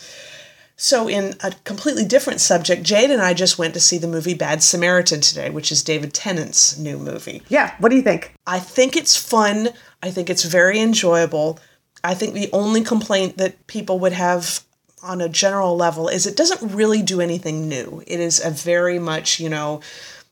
So, 0.76 1.08
in 1.08 1.34
a 1.40 1.52
completely 1.62 2.04
different 2.04 2.40
subject, 2.40 2.82
Jade 2.82 3.10
and 3.10 3.22
I 3.22 3.32
just 3.32 3.58
went 3.58 3.74
to 3.74 3.80
see 3.80 3.96
the 3.96 4.08
movie 4.08 4.34
Bad 4.34 4.62
Samaritan 4.62 5.20
today, 5.20 5.48
which 5.48 5.70
is 5.70 5.84
David 5.84 6.12
Tennant's 6.12 6.76
new 6.76 6.98
movie. 6.98 7.42
Yeah, 7.48 7.74
what 7.78 7.90
do 7.90 7.96
you 7.96 8.02
think? 8.02 8.34
I 8.46 8.58
think 8.58 8.96
it's 8.96 9.16
fun. 9.16 9.68
I 10.02 10.10
think 10.10 10.28
it's 10.28 10.44
very 10.44 10.80
enjoyable. 10.80 11.60
I 12.02 12.14
think 12.14 12.34
the 12.34 12.50
only 12.52 12.82
complaint 12.82 13.38
that 13.38 13.66
people 13.68 14.00
would 14.00 14.12
have 14.12 14.64
on 15.02 15.20
a 15.20 15.28
general 15.28 15.76
level 15.76 16.08
is 16.08 16.26
it 16.26 16.36
doesn't 16.36 16.74
really 16.74 17.02
do 17.02 17.20
anything 17.20 17.68
new. 17.68 18.02
It 18.06 18.20
is 18.20 18.44
a 18.44 18.50
very 18.50 18.98
much, 18.98 19.38
you 19.38 19.48
know, 19.48 19.80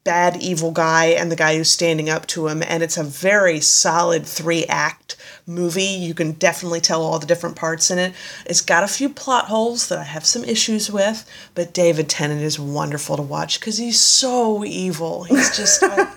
bad 0.05 0.37
evil 0.43 0.73
guy 0.73 1.07
and 1.07 1.31
the 1.31 1.37
guy 1.37 1.57
who's 1.57 1.71
standing 1.71 2.11
up 2.11 2.27
to 2.27 2.49
him 2.49 2.63
and 2.63 2.83
it's 2.83 2.97
a 2.97 3.05
very 3.05 3.61
solid 3.61 4.27
three 4.27 4.65
act 4.67 5.17
movie. 5.47 5.83
You 5.85 6.15
can 6.15 6.33
definitely 6.33 6.81
tell 6.81 7.03
all 7.03 7.19
the 7.19 7.27
different 7.27 7.57
parts 7.57 7.91
in 7.91 7.99
it. 7.99 8.13
It's 8.47 8.61
got 8.61 8.85
a 8.85 8.89
few 8.89 9.09
plot 9.09 9.47
holes 9.47 9.89
that 9.89 9.99
i 9.99 10.05
have 10.05 10.25
some 10.27 10.45
issues 10.45 10.91
with 10.91 11.29
but 11.55 11.73
david 11.73 12.09
tennant 12.09 12.43
is 12.43 12.59
wonderful 12.59 13.17
to 13.17 13.23
watch 13.23 13.61
because 13.61 13.79
he's 13.79 14.01
so 14.01 14.65
evil. 14.65 15.25
He's 15.25 15.57
just 15.57 15.83
like, 15.83 16.09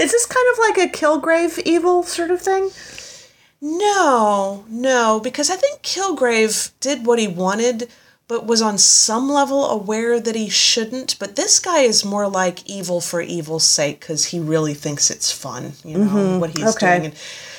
is 0.00 0.12
this 0.12 0.26
kind 0.26 0.46
of 0.52 0.58
like 0.58 0.78
a 0.78 0.96
kilgrave 0.96 1.58
evil 1.64 2.02
sort 2.02 2.30
of 2.30 2.40
thing? 2.40 2.70
No 3.60 4.64
no 4.68 5.20
because 5.20 5.50
i 5.50 5.56
think 5.56 5.82
kilgrave 5.82 6.72
did 6.80 7.06
what 7.06 7.18
he 7.18 7.28
wanted 7.28 7.88
but 8.28 8.46
was 8.46 8.62
on 8.62 8.78
some 8.78 9.28
level 9.28 9.66
aware 9.66 10.18
that 10.20 10.34
he 10.34 10.48
shouldn't. 10.48 11.18
But 11.18 11.36
this 11.36 11.58
guy 11.58 11.80
is 11.80 12.04
more 12.04 12.28
like 12.28 12.68
evil 12.68 13.00
for 13.00 13.20
evil's 13.20 13.68
sake 13.68 14.00
because 14.00 14.26
he 14.26 14.40
really 14.40 14.74
thinks 14.74 15.10
it's 15.10 15.30
fun, 15.30 15.72
you 15.84 15.98
know, 15.98 16.06
mm-hmm. 16.06 16.40
what 16.40 16.56
he's 16.56 16.76
Okay. 16.76 16.98
doing. 16.98 17.04
And 17.06 17.14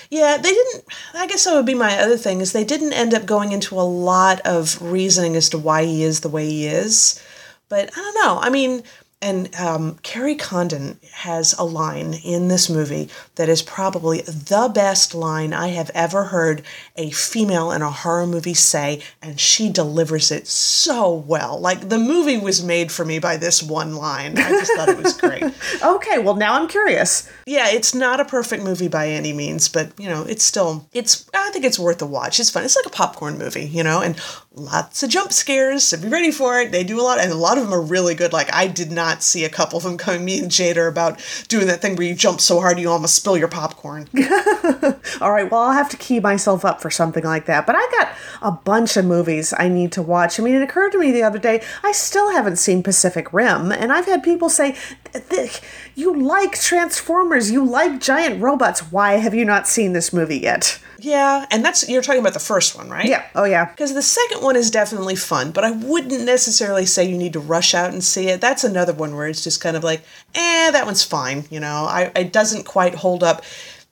yeah, 0.10 0.38
they 0.38 0.52
didn't. 0.52 0.86
I 1.14 1.28
guess 1.28 1.44
that 1.46 1.56
would 1.56 1.66
be 1.66 1.74
my 1.74 1.98
other 2.00 2.18
thing 2.18 2.40
is 2.40 2.52
they 2.54 2.64
didn't 2.64 2.94
end 2.94 3.14
up 3.14 3.26
going 3.26 3.52
into 3.52 3.80
a 3.80 3.82
lot 3.82 4.42
of 4.46 4.82
reasoning 4.82 5.36
as 5.36 5.50
to 5.50 5.58
why 5.58 5.86
he 5.86 6.04
is 6.04 6.20
the 6.20 6.30
way 6.30 6.46
he 6.48 6.68
is. 6.68 7.22
But 7.70 7.90
I 7.94 7.96
don't 7.96 8.16
know. 8.16 8.40
I 8.40 8.50
mean, 8.50 8.84
and 9.24 9.56
um, 9.56 9.98
Kerry 10.04 10.36
Condon 10.36 11.00
has 11.14 11.54
a 11.58 11.64
line 11.64 12.14
in 12.14 12.50
this 12.50 12.70
movie 12.70 13.08
that 13.36 13.48
is 13.48 13.62
probably 13.62 14.20
the 14.22 14.70
best 14.74 15.16
line 15.16 15.54
I 15.54 15.70
have 15.70 15.90
ever 15.96 16.26
heard 16.26 16.62
a 16.98 17.10
female 17.12 17.72
in 17.72 17.82
a 17.82 17.90
horror 17.90 18.28
movie 18.28 18.54
say, 18.54 19.02
and 19.22 19.40
she 19.40 19.70
delivers 19.70 20.30
it 20.30 20.46
so 20.46 21.14
well. 21.14 21.58
Like 21.58 21.88
the 21.88 21.98
movie 21.98 22.38
was 22.38 22.62
made 22.62 22.92
for 22.92 23.06
me 23.06 23.18
by 23.18 23.38
this 23.38 23.64
one 23.64 23.96
line. 23.96 24.38
I 24.38 24.50
just 24.50 24.74
thought 24.74 24.90
it 24.90 25.02
was 25.02 25.18
great. 25.18 25.44
Okay, 25.84 26.20
well 26.20 26.36
now 26.36 26.54
I'm 26.54 26.68
curious. 26.68 27.30
Yeah, 27.46 27.70
it's 27.70 27.94
not 27.94 28.20
a 28.20 28.26
perfect 28.26 28.64
movie 28.64 28.88
by 28.88 29.10
any 29.10 29.32
means, 29.32 29.70
but 29.70 29.98
you 30.00 30.10
know, 30.10 30.24
it's 30.24 30.44
still 30.44 30.88
it's 30.94 31.30
I 31.34 31.50
think 31.52 31.64
it's 31.64 31.80
worth 31.80 32.02
a 32.02 32.06
watch. 32.06 32.40
It's 32.40 32.50
fun. 32.50 32.64
It's 32.64 32.76
like 32.76 32.86
a 32.86 32.90
popcorn 32.90 33.38
movie, 33.38 33.66
you 33.66 33.84
know, 33.84 34.02
and 34.02 34.18
lots 34.56 35.02
of 35.02 35.10
jump 35.10 35.34
scares, 35.34 35.84
so 35.84 35.98
be 36.00 36.08
ready 36.08 36.32
for 36.32 36.60
it. 36.60 36.72
They 36.72 36.84
do 36.84 37.00
a 37.00 37.02
lot 37.02 37.20
and 37.20 37.32
a 37.32 37.36
lot 37.36 37.58
of 37.58 37.64
them 37.64 37.74
are 37.74 37.82
really 37.82 38.14
good. 38.14 38.34
Like 38.34 38.54
I 38.54 38.68
did 38.68 38.92
not 38.92 39.24
see 39.24 39.44
a 39.46 39.50
couple 39.50 39.78
of 39.78 39.84
them 39.84 39.98
coming 39.98 40.24
me 40.24 40.40
and 40.40 40.52
Jada 40.52 40.78
are 40.78 40.88
about 40.88 41.20
doing 41.48 41.68
that 41.68 41.82
thing 41.82 41.96
where 41.96 42.06
you 42.08 42.14
jump 42.14 42.40
so 42.40 42.60
hard 42.60 42.80
you 42.80 42.90
almost 42.90 43.16
spill 43.16 43.36
your 43.38 43.48
popcorn. 43.48 44.08
All 45.22 45.32
right, 45.32 45.50
well, 45.50 45.62
I'll 45.62 45.72
have 45.72 45.90
to 45.90 45.98
key 45.98 46.20
myself 46.20 46.64
up 46.66 46.82
for 46.82 46.92
something 46.92 47.24
like 47.24 47.46
that. 47.46 47.66
But 47.66 47.76
I 47.78 47.88
got 47.98 48.14
a 48.42 48.52
bunch 48.52 48.96
of 48.96 49.06
movies 49.06 49.54
I 49.58 49.70
need 49.70 49.92
to 49.94 50.02
watch. 50.02 50.40
I 50.40 50.44
mean, 50.44 50.56
it 50.56 50.62
occurred 50.62 50.92
to 50.92 51.00
me 51.00 51.12
the 51.12 51.24
other 51.24 51.40
day, 51.40 51.64
I 51.84 51.92
still 51.92 52.32
haven't 52.32 52.58
seen 52.58 52.84
Pacific 52.84 53.34
Rim, 53.34 53.72
and 53.72 53.92
I've 53.92 54.06
had 54.06 54.22
people 54.24 54.50
say, 54.50 54.76
"Th- 55.14 55.28
th- 55.30 55.62
You 55.96 56.16
like 56.20 56.60
Transformers, 56.60 57.52
you 57.52 57.64
like 57.66 58.00
giant 58.00 58.42
robots. 58.42 58.92
Why 58.92 59.14
have 59.14 59.34
you 59.34 59.46
not 59.46 59.68
seen 59.68 59.94
this 59.94 60.14
movie 60.14 60.40
yet? 60.40 60.80
Yeah, 61.04 61.46
and 61.52 61.66
that's 61.66 61.90
you're 61.90 62.02
talking 62.02 62.22
about 62.22 62.34
the 62.34 62.40
first 62.40 62.78
one, 62.78 62.90
right? 62.90 63.06
Yeah, 63.06 63.26
oh 63.36 63.44
yeah. 63.44 63.66
Because 63.66 63.94
the 63.94 64.02
second 64.02 64.42
one 64.42 64.56
is 64.56 64.72
definitely 64.72 65.18
fun, 65.18 65.52
but 65.52 65.66
I 65.66 65.72
wouldn't 65.72 66.24
necessarily 66.24 66.86
say 66.86 67.04
you 67.04 67.18
need 67.18 67.34
to 67.34 67.42
rush 67.42 67.74
out 67.74 67.92
and 67.92 68.02
see 68.02 68.30
it. 68.30 68.40
That's 68.40 68.64
another 68.64 68.94
one 68.94 69.14
where 69.14 69.28
it's 69.28 69.44
just 69.44 69.60
kind 69.60 69.76
of 69.76 69.84
like, 69.84 70.02
eh, 70.34 70.72
that 70.72 70.86
one's 70.86 71.04
fine. 71.04 71.44
You 71.50 71.60
know, 71.60 71.86
I 71.90 72.12
it 72.16 72.32
doesn't 72.32 72.64
quite 72.64 72.96
hold 72.96 73.22
up 73.22 73.44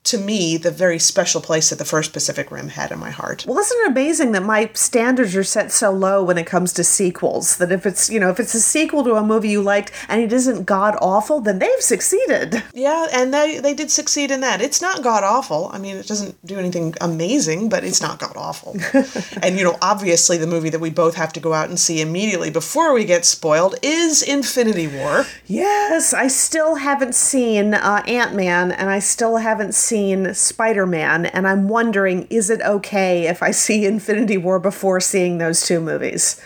to 0.04 0.18
me 0.18 0.58
the 0.58 0.72
very 0.72 0.98
special 0.98 1.42
place 1.42 1.70
that 1.70 1.78
the 1.78 1.86
first 1.86 2.12
Pacific 2.12 2.52
Rim 2.52 2.70
had 2.70 2.92
in 2.92 3.00
my 3.00 3.12
heart. 3.12 3.46
Well, 3.48 3.60
isn't 3.60 3.82
it 3.82 3.92
amazing 3.92 4.32
that 4.32 4.44
my 4.44 4.72
standards 4.74 5.36
are 5.36 5.44
set 5.44 5.72
so 5.72 5.92
low 5.92 6.24
when 6.24 6.38
it 6.38 6.48
comes 6.48 6.74
to 6.74 6.84
sequels? 6.84 7.58
That 7.58 7.72
if 7.72 7.86
it's, 7.86 8.10
you 8.10 8.20
know, 8.20 8.30
if 8.30 8.40
it's 8.40 8.56
a 8.56 8.62
sequel 8.62 9.04
to 9.04 9.16
a 9.16 9.24
movie 9.24 9.50
you 9.50 9.62
liked 9.62 9.92
and 10.10 10.22
it 10.22 10.34
isn't 10.34 10.66
god 10.66 10.98
awful, 11.02 11.40
then 11.40 11.60
they've 11.60 11.82
succeeded. 11.82 12.64
Yeah, 12.74 13.08
and 13.14 13.34
they 13.34 13.60
they 13.60 13.74
did 13.74 13.92
succeed 13.92 14.32
in 14.32 14.42
that. 14.42 14.62
It's 14.62 14.82
not 14.82 15.04
god 15.04 15.24
awful. 15.24 15.70
I 15.72 15.78
mean, 15.78 15.98
it 15.98 16.08
doesn't 16.08 16.44
do 16.46 16.58
anything 16.58 16.96
amazing, 17.00 17.70
but 17.70 17.84
it's 17.84 18.02
not 18.02 18.20
god 18.20 18.36
awful. 18.36 18.76
and 19.44 19.58
you 19.58 19.64
know, 19.64 19.78
obviously, 19.82 20.38
the 20.38 20.48
movie 20.48 20.70
that 20.70 20.82
we 20.82 20.90
both 20.90 21.16
have 21.16 21.32
to 21.34 21.40
go 21.40 21.54
out 21.54 21.70
and 21.70 21.80
see 21.80 22.02
immediately 22.02 22.50
before 22.50 22.94
we 22.94 23.06
get 23.06 23.24
spoiled 23.24 23.76
is 23.84 24.24
Infinity 24.24 24.88
War. 24.88 25.26
Yes, 25.46 26.14
I 26.14 26.28
still 26.28 26.76
haven't 26.76 27.14
seen 27.14 27.76
uh, 27.76 28.04
Ant 28.08 28.34
Man 28.36 28.72
and 28.72 28.90
I 28.90 29.00
still 29.00 29.38
haven't 29.38 29.76
seen 29.76 29.91
Spider 29.92 30.86
Man, 30.86 31.26
and 31.26 31.46
I'm 31.46 31.68
wondering 31.68 32.26
is 32.30 32.50
it 32.50 32.62
okay 32.62 33.28
if 33.28 33.44
I 33.44 33.52
see 33.52 33.86
Infinity 33.86 34.38
War 34.38 34.58
before 34.58 35.02
seeing 35.02 35.38
those 35.38 35.66
two 35.66 35.82
movies? 35.82 36.42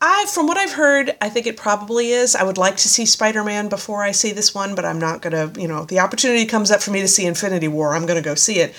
I, 0.00 0.24
from 0.32 0.46
what 0.46 0.56
I've 0.56 0.72
heard, 0.72 1.14
I 1.20 1.28
think 1.28 1.46
it 1.46 1.58
probably 1.58 2.12
is. 2.12 2.34
I 2.34 2.42
would 2.42 2.56
like 2.56 2.78
to 2.78 2.88
see 2.88 3.04
Spider 3.04 3.44
Man 3.44 3.68
before 3.68 4.02
I 4.02 4.12
see 4.12 4.32
this 4.32 4.54
one, 4.54 4.74
but 4.74 4.86
I'm 4.86 4.98
not 4.98 5.20
gonna, 5.20 5.52
you 5.58 5.68
know, 5.68 5.84
the 5.84 6.00
opportunity 6.00 6.46
comes 6.46 6.70
up 6.70 6.80
for 6.80 6.90
me 6.90 7.02
to 7.02 7.08
see 7.08 7.26
Infinity 7.26 7.68
War. 7.68 7.94
I'm 7.94 8.06
gonna 8.06 8.22
go 8.22 8.34
see 8.34 8.60
it. 8.60 8.74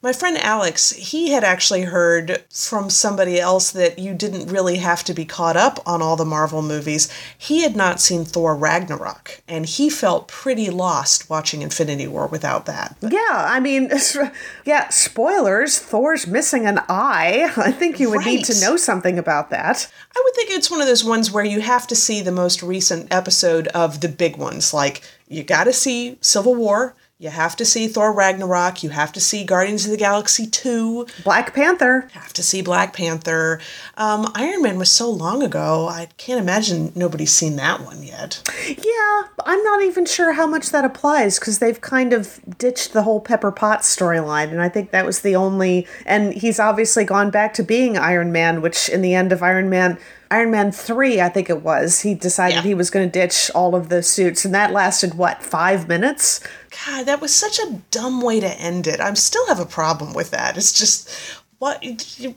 My 0.00 0.12
friend 0.12 0.38
Alex, 0.38 0.90
he 0.90 1.30
had 1.30 1.42
actually 1.42 1.82
heard 1.82 2.44
from 2.50 2.88
somebody 2.88 3.40
else 3.40 3.72
that 3.72 3.98
you 3.98 4.14
didn't 4.14 4.46
really 4.46 4.76
have 4.76 5.02
to 5.04 5.14
be 5.14 5.24
caught 5.24 5.56
up 5.56 5.80
on 5.84 6.00
all 6.00 6.14
the 6.14 6.24
Marvel 6.24 6.62
movies. 6.62 7.08
He 7.36 7.62
had 7.62 7.74
not 7.74 8.00
seen 8.00 8.24
Thor 8.24 8.54
Ragnarok, 8.54 9.42
and 9.48 9.66
he 9.66 9.90
felt 9.90 10.28
pretty 10.28 10.70
lost 10.70 11.28
watching 11.28 11.62
Infinity 11.62 12.06
War 12.06 12.28
without 12.28 12.66
that. 12.66 12.96
Yeah, 13.00 13.18
I 13.28 13.58
mean, 13.58 13.90
yeah, 14.64 14.88
spoilers 14.90 15.80
Thor's 15.80 16.28
missing 16.28 16.66
an 16.66 16.78
eye. 16.88 17.52
I 17.56 17.72
think 17.72 17.98
you 17.98 18.10
would 18.10 18.24
need 18.24 18.44
to 18.44 18.60
know 18.60 18.76
something 18.76 19.18
about 19.18 19.50
that. 19.50 19.90
I 20.16 20.22
would 20.24 20.34
think 20.34 20.50
it's 20.50 20.70
one 20.70 20.80
of 20.80 20.86
those 20.86 21.04
ones 21.04 21.32
where 21.32 21.44
you 21.44 21.60
have 21.60 21.88
to 21.88 21.96
see 21.96 22.22
the 22.22 22.30
most 22.30 22.62
recent 22.62 23.12
episode 23.12 23.66
of 23.68 24.00
the 24.00 24.08
big 24.08 24.36
ones. 24.36 24.72
Like, 24.72 25.02
you 25.26 25.42
gotta 25.42 25.72
see 25.72 26.18
Civil 26.20 26.54
War, 26.54 26.94
you 27.20 27.30
have 27.30 27.56
to 27.56 27.64
see 27.64 27.88
Thor 27.88 28.12
Ragnarok, 28.12 28.84
you 28.84 28.90
have 28.90 29.10
to 29.12 29.20
see 29.20 29.42
Guardians 29.42 29.84
of 29.84 29.90
the 29.90 29.96
Galaxy 29.96 30.46
2, 30.46 31.04
Black 31.24 31.52
Panther. 31.52 32.06
have 32.12 32.32
to 32.34 32.44
see 32.44 32.62
Black 32.62 32.92
Panther. 32.94 33.60
Um, 33.96 34.30
Iron 34.36 34.62
Man 34.62 34.78
was 34.78 34.88
so 34.92 35.10
long 35.10 35.42
ago, 35.42 35.88
I 35.88 36.06
can't 36.16 36.40
imagine 36.40 36.92
nobody's 36.94 37.32
seen 37.34 37.56
that 37.56 37.80
one 37.80 38.04
yet. 38.04 38.40
Yeah, 38.68 39.22
I'm 39.44 39.60
not 39.64 39.82
even 39.82 40.06
sure 40.06 40.34
how 40.34 40.46
much 40.46 40.70
that 40.70 40.84
applies 40.84 41.40
because 41.40 41.58
they've 41.58 41.80
kind 41.80 42.12
of 42.12 42.38
ditched 42.56 42.92
the 42.92 43.02
whole 43.02 43.20
Pepper 43.20 43.50
Potts 43.50 43.94
storyline, 43.94 44.50
and 44.52 44.60
I 44.62 44.68
think 44.68 44.92
that 44.92 45.04
was 45.04 45.22
the 45.22 45.34
only. 45.34 45.88
And 46.06 46.32
he's 46.32 46.60
obviously 46.60 47.04
gone 47.04 47.30
back 47.30 47.52
to 47.54 47.64
being 47.64 47.98
Iron 47.98 48.30
Man, 48.30 48.62
which 48.62 48.88
in 48.88 49.02
the 49.02 49.14
end 49.14 49.32
of 49.32 49.42
Iron 49.42 49.68
Man, 49.68 49.98
Iron 50.30 50.50
Man 50.52 50.70
three, 50.70 51.20
I 51.20 51.30
think 51.30 51.48
it 51.50 51.62
was, 51.62 52.00
he 52.00 52.14
decided 52.14 52.56
Yeah. 52.56 52.62
he 52.62 52.74
was 52.74 52.90
going 52.90 53.10
to 53.10 53.12
ditch 53.20 53.50
all 53.54 53.74
of 53.74 53.88
the 53.88 54.02
suits, 54.04 54.44
and 54.44 54.54
that 54.54 54.72
lasted 54.72 55.14
what 55.14 55.42
five 55.42 55.88
minutes? 55.88 56.40
God, 56.86 57.06
that 57.06 57.20
was 57.20 57.34
such 57.34 57.58
a 57.58 57.80
dumb 57.90 58.20
way 58.20 58.40
to 58.40 58.60
end 58.60 58.86
it. 58.86 59.00
I 59.00 59.12
still 59.14 59.46
have 59.46 59.60
a 59.60 59.66
problem 59.66 60.14
with 60.14 60.30
that. 60.30 60.56
It's 60.56 60.72
just. 60.72 61.10
What? 61.58 61.84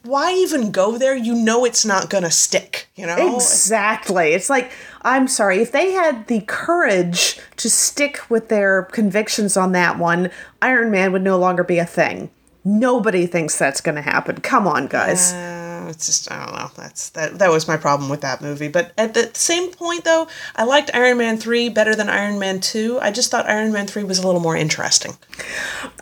Why 0.01 0.33
even 0.33 0.71
go 0.71 0.97
there? 0.97 1.15
You 1.15 1.35
know 1.35 1.63
it's 1.63 1.85
not 1.85 2.09
gonna 2.09 2.31
stick. 2.31 2.89
You 2.95 3.05
know. 3.05 3.35
Exactly. 3.35 4.33
It's 4.33 4.49
like, 4.49 4.71
I'm 5.03 5.27
sorry, 5.27 5.61
if 5.61 5.71
they 5.71 5.91
had 5.91 6.25
the 6.25 6.41
courage 6.41 7.39
to 7.57 7.69
stick 7.69 8.29
with 8.31 8.49
their 8.49 8.83
convictions 8.83 9.55
on 9.55 9.73
that 9.73 9.99
one, 9.99 10.31
Iron 10.59 10.89
Man 10.89 11.11
would 11.11 11.21
no 11.21 11.37
longer 11.37 11.63
be 11.63 11.77
a 11.77 11.85
thing. 11.85 12.31
Nobody 12.63 13.25
thinks 13.25 13.57
that's 13.57 13.81
going 13.81 13.95
to 13.95 14.01
happen. 14.01 14.37
Come 14.41 14.67
on, 14.67 14.87
guys. 14.87 15.33
Uh, 15.33 15.50
it's 15.91 16.07
just 16.07 16.31
I 16.31 16.43
don't 16.45 16.55
know. 16.55 16.71
That's 16.75 17.09
that. 17.11 17.37
That 17.37 17.51
was 17.51 17.67
my 17.67 17.77
problem 17.77 18.09
with 18.09 18.21
that 18.21 18.41
movie. 18.41 18.67
But 18.69 18.91
at 18.97 19.13
the 19.13 19.29
same 19.33 19.71
point, 19.71 20.03
though, 20.03 20.27
I 20.55 20.63
liked 20.63 20.89
Iron 20.95 21.17
Man 21.19 21.37
three 21.37 21.69
better 21.69 21.93
than 21.95 22.09
Iron 22.09 22.39
Man 22.39 22.59
two. 22.59 22.97
I 23.01 23.11
just 23.11 23.29
thought 23.29 23.47
Iron 23.47 23.71
Man 23.71 23.85
three 23.85 24.03
was 24.03 24.17
a 24.17 24.25
little 24.25 24.41
more 24.41 24.55
interesting. 24.55 25.13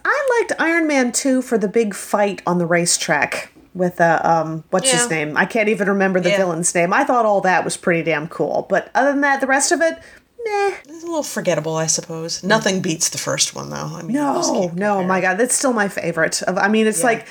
I 0.06 0.40
liked 0.40 0.62
Iron 0.62 0.88
Man 0.88 1.12
2 1.12 1.42
for 1.42 1.58
the 1.58 1.68
big 1.68 1.94
fight 1.94 2.42
on 2.48 2.58
the 2.58 2.66
racetrack 2.66 3.52
with 3.76 4.00
uh, 4.02 4.20
um 4.24 4.64
what's 4.70 4.90
his 4.92 5.10
name? 5.10 5.36
I 5.38 5.46
can't 5.46 5.70
even 5.70 5.88
remember 5.90 6.20
the 6.20 6.30
Yeah. 6.30 6.38
villain's 6.38 6.74
name. 6.74 6.94
I 6.94 7.04
thought 7.04 7.26
all 7.26 7.42
that 7.42 7.64
was 7.66 7.78
pretty 7.78 8.04
damn 8.04 8.28
cool. 8.28 8.66
But 8.70 8.90
other 8.96 9.12
than 9.12 9.22
that, 9.22 9.42
the 9.42 9.48
rest 9.48 9.72
of 9.72 9.82
it, 9.82 9.96
meh. 10.44 10.76
It's 10.88 11.04
a 11.04 11.08
little 11.08 11.24
forgettable, 11.24 11.76
I 11.76 11.86
suppose. 11.88 12.44
Nothing 12.44 12.82
beats 12.82 13.10
the 13.10 13.18
first 13.18 13.56
one, 13.56 13.70
though. 13.70 13.76
I 13.94 14.02
mean, 14.02 14.14
No, 14.16 14.72
no, 14.76 15.04
my 15.04 15.22
god, 15.22 15.38
that's 15.38 15.56
still 15.56 15.74
my 15.74 15.88
favorite. 15.88 16.42
Of 16.44 16.58
I 16.58 16.68
mean, 16.68 16.88
it's 16.88 17.00
Yeah. 17.00 17.06
like 17.06 17.28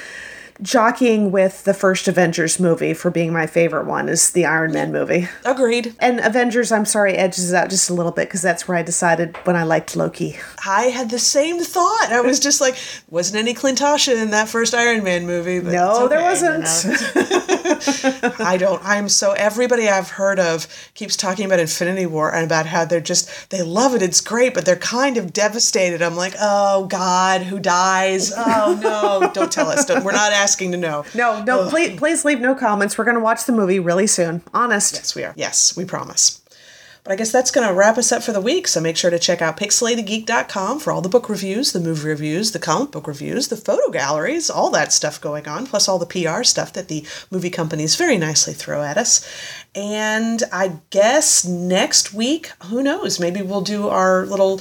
jockeying 0.60 1.30
with 1.30 1.64
the 1.64 1.74
first 1.74 2.08
Avengers 2.08 2.58
movie 2.58 2.94
for 2.94 3.10
being 3.10 3.32
my 3.32 3.46
favorite 3.46 3.86
one 3.86 4.08
is 4.08 4.32
the 4.32 4.44
Iron 4.44 4.72
Man 4.72 4.92
movie. 4.92 5.28
Agreed. 5.44 5.94
And 6.00 6.20
Avengers, 6.20 6.72
I'm 6.72 6.84
sorry, 6.84 7.14
edges 7.14 7.54
out 7.54 7.70
just 7.70 7.90
a 7.90 7.94
little 7.94 8.12
bit 8.12 8.28
because 8.28 8.42
that's 8.42 8.66
where 8.66 8.76
I 8.76 8.82
decided 8.82 9.36
when 9.44 9.56
I 9.56 9.62
liked 9.62 9.94
Loki. 9.94 10.36
I 10.66 10.84
had 10.84 11.10
the 11.10 11.18
same 11.18 11.60
thought. 11.60 12.08
I 12.10 12.20
was 12.20 12.40
just 12.40 12.60
like, 12.60 12.76
wasn't 13.08 13.38
any 13.38 13.54
Clintasha 13.54 14.20
in 14.20 14.30
that 14.30 14.48
first 14.48 14.74
Iron 14.74 15.04
Man 15.04 15.26
movie? 15.26 15.60
But 15.60 15.72
No, 15.72 16.06
it's 16.06 16.10
there 16.10 16.22
wasn't. 16.22 16.66
I 18.40 18.56
don't. 18.56 18.82
I'm 18.84 19.08
so 19.08 19.32
everybody 19.32 19.88
I've 19.88 20.10
heard 20.10 20.40
of 20.40 20.66
keeps 20.94 21.16
talking 21.16 21.46
about 21.46 21.60
Infinity 21.60 22.06
War 22.06 22.34
and 22.34 22.44
about 22.44 22.66
how 22.66 22.84
they're 22.84 23.00
just 23.00 23.50
they 23.50 23.62
love 23.62 23.94
it. 23.94 24.02
It's 24.02 24.20
great, 24.20 24.54
but 24.54 24.64
they're 24.64 24.76
kind 24.76 25.16
of 25.16 25.32
devastated. 25.32 26.02
I'm 26.02 26.16
like, 26.16 26.34
oh 26.40 26.86
God, 26.86 27.42
who 27.42 27.60
dies? 27.60 28.32
Oh 28.36 28.78
no! 28.82 29.30
Don't 29.32 29.52
tell 29.52 29.68
us. 29.68 29.84
Don't, 29.84 30.04
we're 30.04 30.12
not 30.12 30.32
asking 30.32 30.47
to 30.56 30.76
know. 30.76 31.04
No, 31.14 31.42
no, 31.44 31.68
please, 31.68 31.98
please 31.98 32.24
leave 32.24 32.40
no 32.40 32.54
comments. 32.54 32.96
We're 32.98 33.04
going 33.04 33.16
to 33.16 33.22
watch 33.22 33.44
the 33.44 33.52
movie 33.52 33.78
really 33.78 34.06
soon. 34.06 34.42
Honest. 34.52 34.94
Yes, 34.94 35.14
we 35.14 35.24
are. 35.24 35.34
Yes, 35.36 35.76
we 35.76 35.84
promise. 35.84 36.40
But 37.08 37.14
I 37.14 37.16
guess 37.16 37.32
that's 37.32 37.50
going 37.50 37.66
to 37.66 37.72
wrap 37.72 37.96
us 37.96 38.12
up 38.12 38.22
for 38.22 38.32
the 38.32 38.40
week. 38.40 38.68
So 38.68 38.82
make 38.82 38.98
sure 38.98 39.10
to 39.10 39.18
check 39.18 39.40
out 39.40 39.56
pixelatedgeek.com 39.56 40.78
for 40.78 40.92
all 40.92 41.00
the 41.00 41.08
book 41.08 41.30
reviews, 41.30 41.72
the 41.72 41.80
movie 41.80 42.06
reviews, 42.06 42.52
the 42.52 42.58
comic 42.58 42.90
book 42.90 43.06
reviews, 43.06 43.48
the 43.48 43.56
photo 43.56 43.90
galleries, 43.90 44.50
all 44.50 44.68
that 44.72 44.92
stuff 44.92 45.18
going 45.18 45.48
on, 45.48 45.64
plus 45.64 45.88
all 45.88 45.98
the 45.98 46.04
PR 46.04 46.42
stuff 46.42 46.74
that 46.74 46.88
the 46.88 47.06
movie 47.30 47.48
companies 47.48 47.96
very 47.96 48.18
nicely 48.18 48.52
throw 48.52 48.82
at 48.82 48.98
us. 48.98 49.26
And 49.74 50.42
I 50.52 50.80
guess 50.90 51.46
next 51.46 52.12
week, 52.12 52.48
who 52.64 52.82
knows? 52.82 53.18
Maybe 53.18 53.40
we'll 53.40 53.62
do 53.62 53.88
our 53.88 54.26
little 54.26 54.60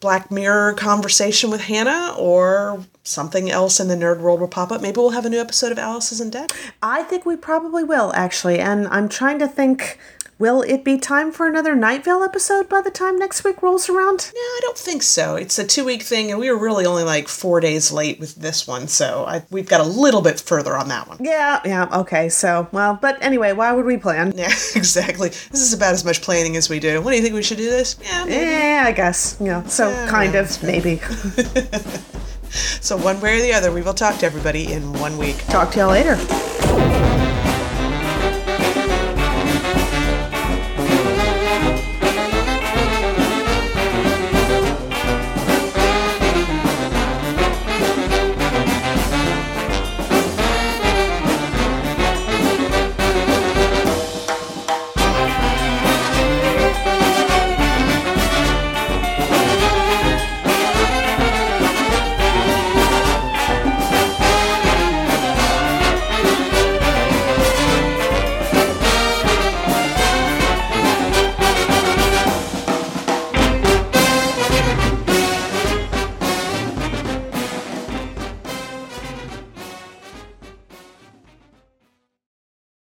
Black 0.00 0.30
Mirror 0.30 0.72
conversation 0.72 1.50
with 1.50 1.60
Hannah 1.60 2.14
or 2.18 2.86
something 3.04 3.50
else 3.50 3.80
in 3.80 3.88
the 3.88 3.96
nerd 3.96 4.20
world 4.20 4.40
will 4.40 4.48
pop 4.48 4.72
up. 4.72 4.80
Maybe 4.80 4.96
we'll 4.96 5.10
have 5.10 5.26
a 5.26 5.30
new 5.30 5.40
episode 5.40 5.72
of 5.72 5.78
Alice 5.78 6.10
Isn't 6.12 6.32
Dead. 6.32 6.54
I 6.82 7.02
think 7.02 7.26
we 7.26 7.36
probably 7.36 7.84
will, 7.84 8.14
actually. 8.14 8.60
And 8.60 8.88
I'm 8.88 9.10
trying 9.10 9.38
to 9.40 9.46
think 9.46 9.98
will 10.38 10.62
it 10.62 10.84
be 10.84 10.98
time 10.98 11.30
for 11.32 11.46
another 11.46 11.74
Night 11.74 12.04
Vale 12.04 12.22
episode 12.22 12.68
by 12.68 12.80
the 12.80 12.90
time 12.90 13.18
next 13.18 13.44
week 13.44 13.62
rolls 13.62 13.88
around? 13.88 14.30
No, 14.34 14.40
I 14.40 14.58
don't 14.62 14.76
think 14.78 15.02
so. 15.02 15.36
It's 15.36 15.58
a 15.58 15.66
two 15.66 15.84
week 15.84 16.02
thing, 16.02 16.30
and 16.30 16.40
we 16.40 16.50
were 16.50 16.58
really 16.58 16.84
only 16.86 17.04
like 17.04 17.28
four 17.28 17.60
days 17.60 17.92
late 17.92 18.18
with 18.18 18.36
this 18.36 18.66
one, 18.66 18.88
so 18.88 19.24
I, 19.26 19.44
we've 19.50 19.68
got 19.68 19.80
a 19.80 19.84
little 19.84 20.22
bit 20.22 20.40
further 20.40 20.76
on 20.76 20.88
that 20.88 21.08
one. 21.08 21.18
Yeah, 21.20 21.60
yeah, 21.64 21.88
okay. 22.00 22.28
So, 22.28 22.68
well, 22.72 22.98
but 23.00 23.22
anyway, 23.22 23.52
why 23.52 23.72
would 23.72 23.84
we 23.86 23.96
plan? 23.96 24.32
Yeah, 24.42 24.52
exactly. 24.74 25.28
This 25.28 25.60
is 25.60 25.72
about 25.72 25.92
as 25.92 26.04
much 26.04 26.20
planning 26.20 26.56
as 26.56 26.68
we 26.68 26.80
do. 26.80 27.00
What 27.00 27.10
do 27.12 27.16
you 27.16 27.22
think 27.22 27.34
we 27.34 27.42
should 27.44 27.58
do 27.58 27.70
this? 27.70 27.96
Yeah, 28.02 28.24
maybe. 28.24 28.50
Yeah, 28.50 28.84
I 28.86 28.92
guess. 28.92 29.36
Yeah, 29.40 29.62
so 29.66 29.88
Yeah, 29.88 30.08
kind 30.08 30.34
yeah, 30.34 30.40
of, 30.40 30.62
maybe. 30.62 31.00
So, 32.82 32.96
one 32.98 33.18
way 33.20 33.38
or 33.38 33.40
the 33.40 33.52
other, 33.54 33.72
we 33.72 33.80
will 33.80 33.94
talk 33.94 34.18
to 34.18 34.26
everybody 34.26 34.72
in 34.72 34.92
one 34.94 35.16
week. 35.16 35.38
Talk 35.46 35.70
to 35.72 35.78
y'all 35.78 35.90
later. 35.90 36.16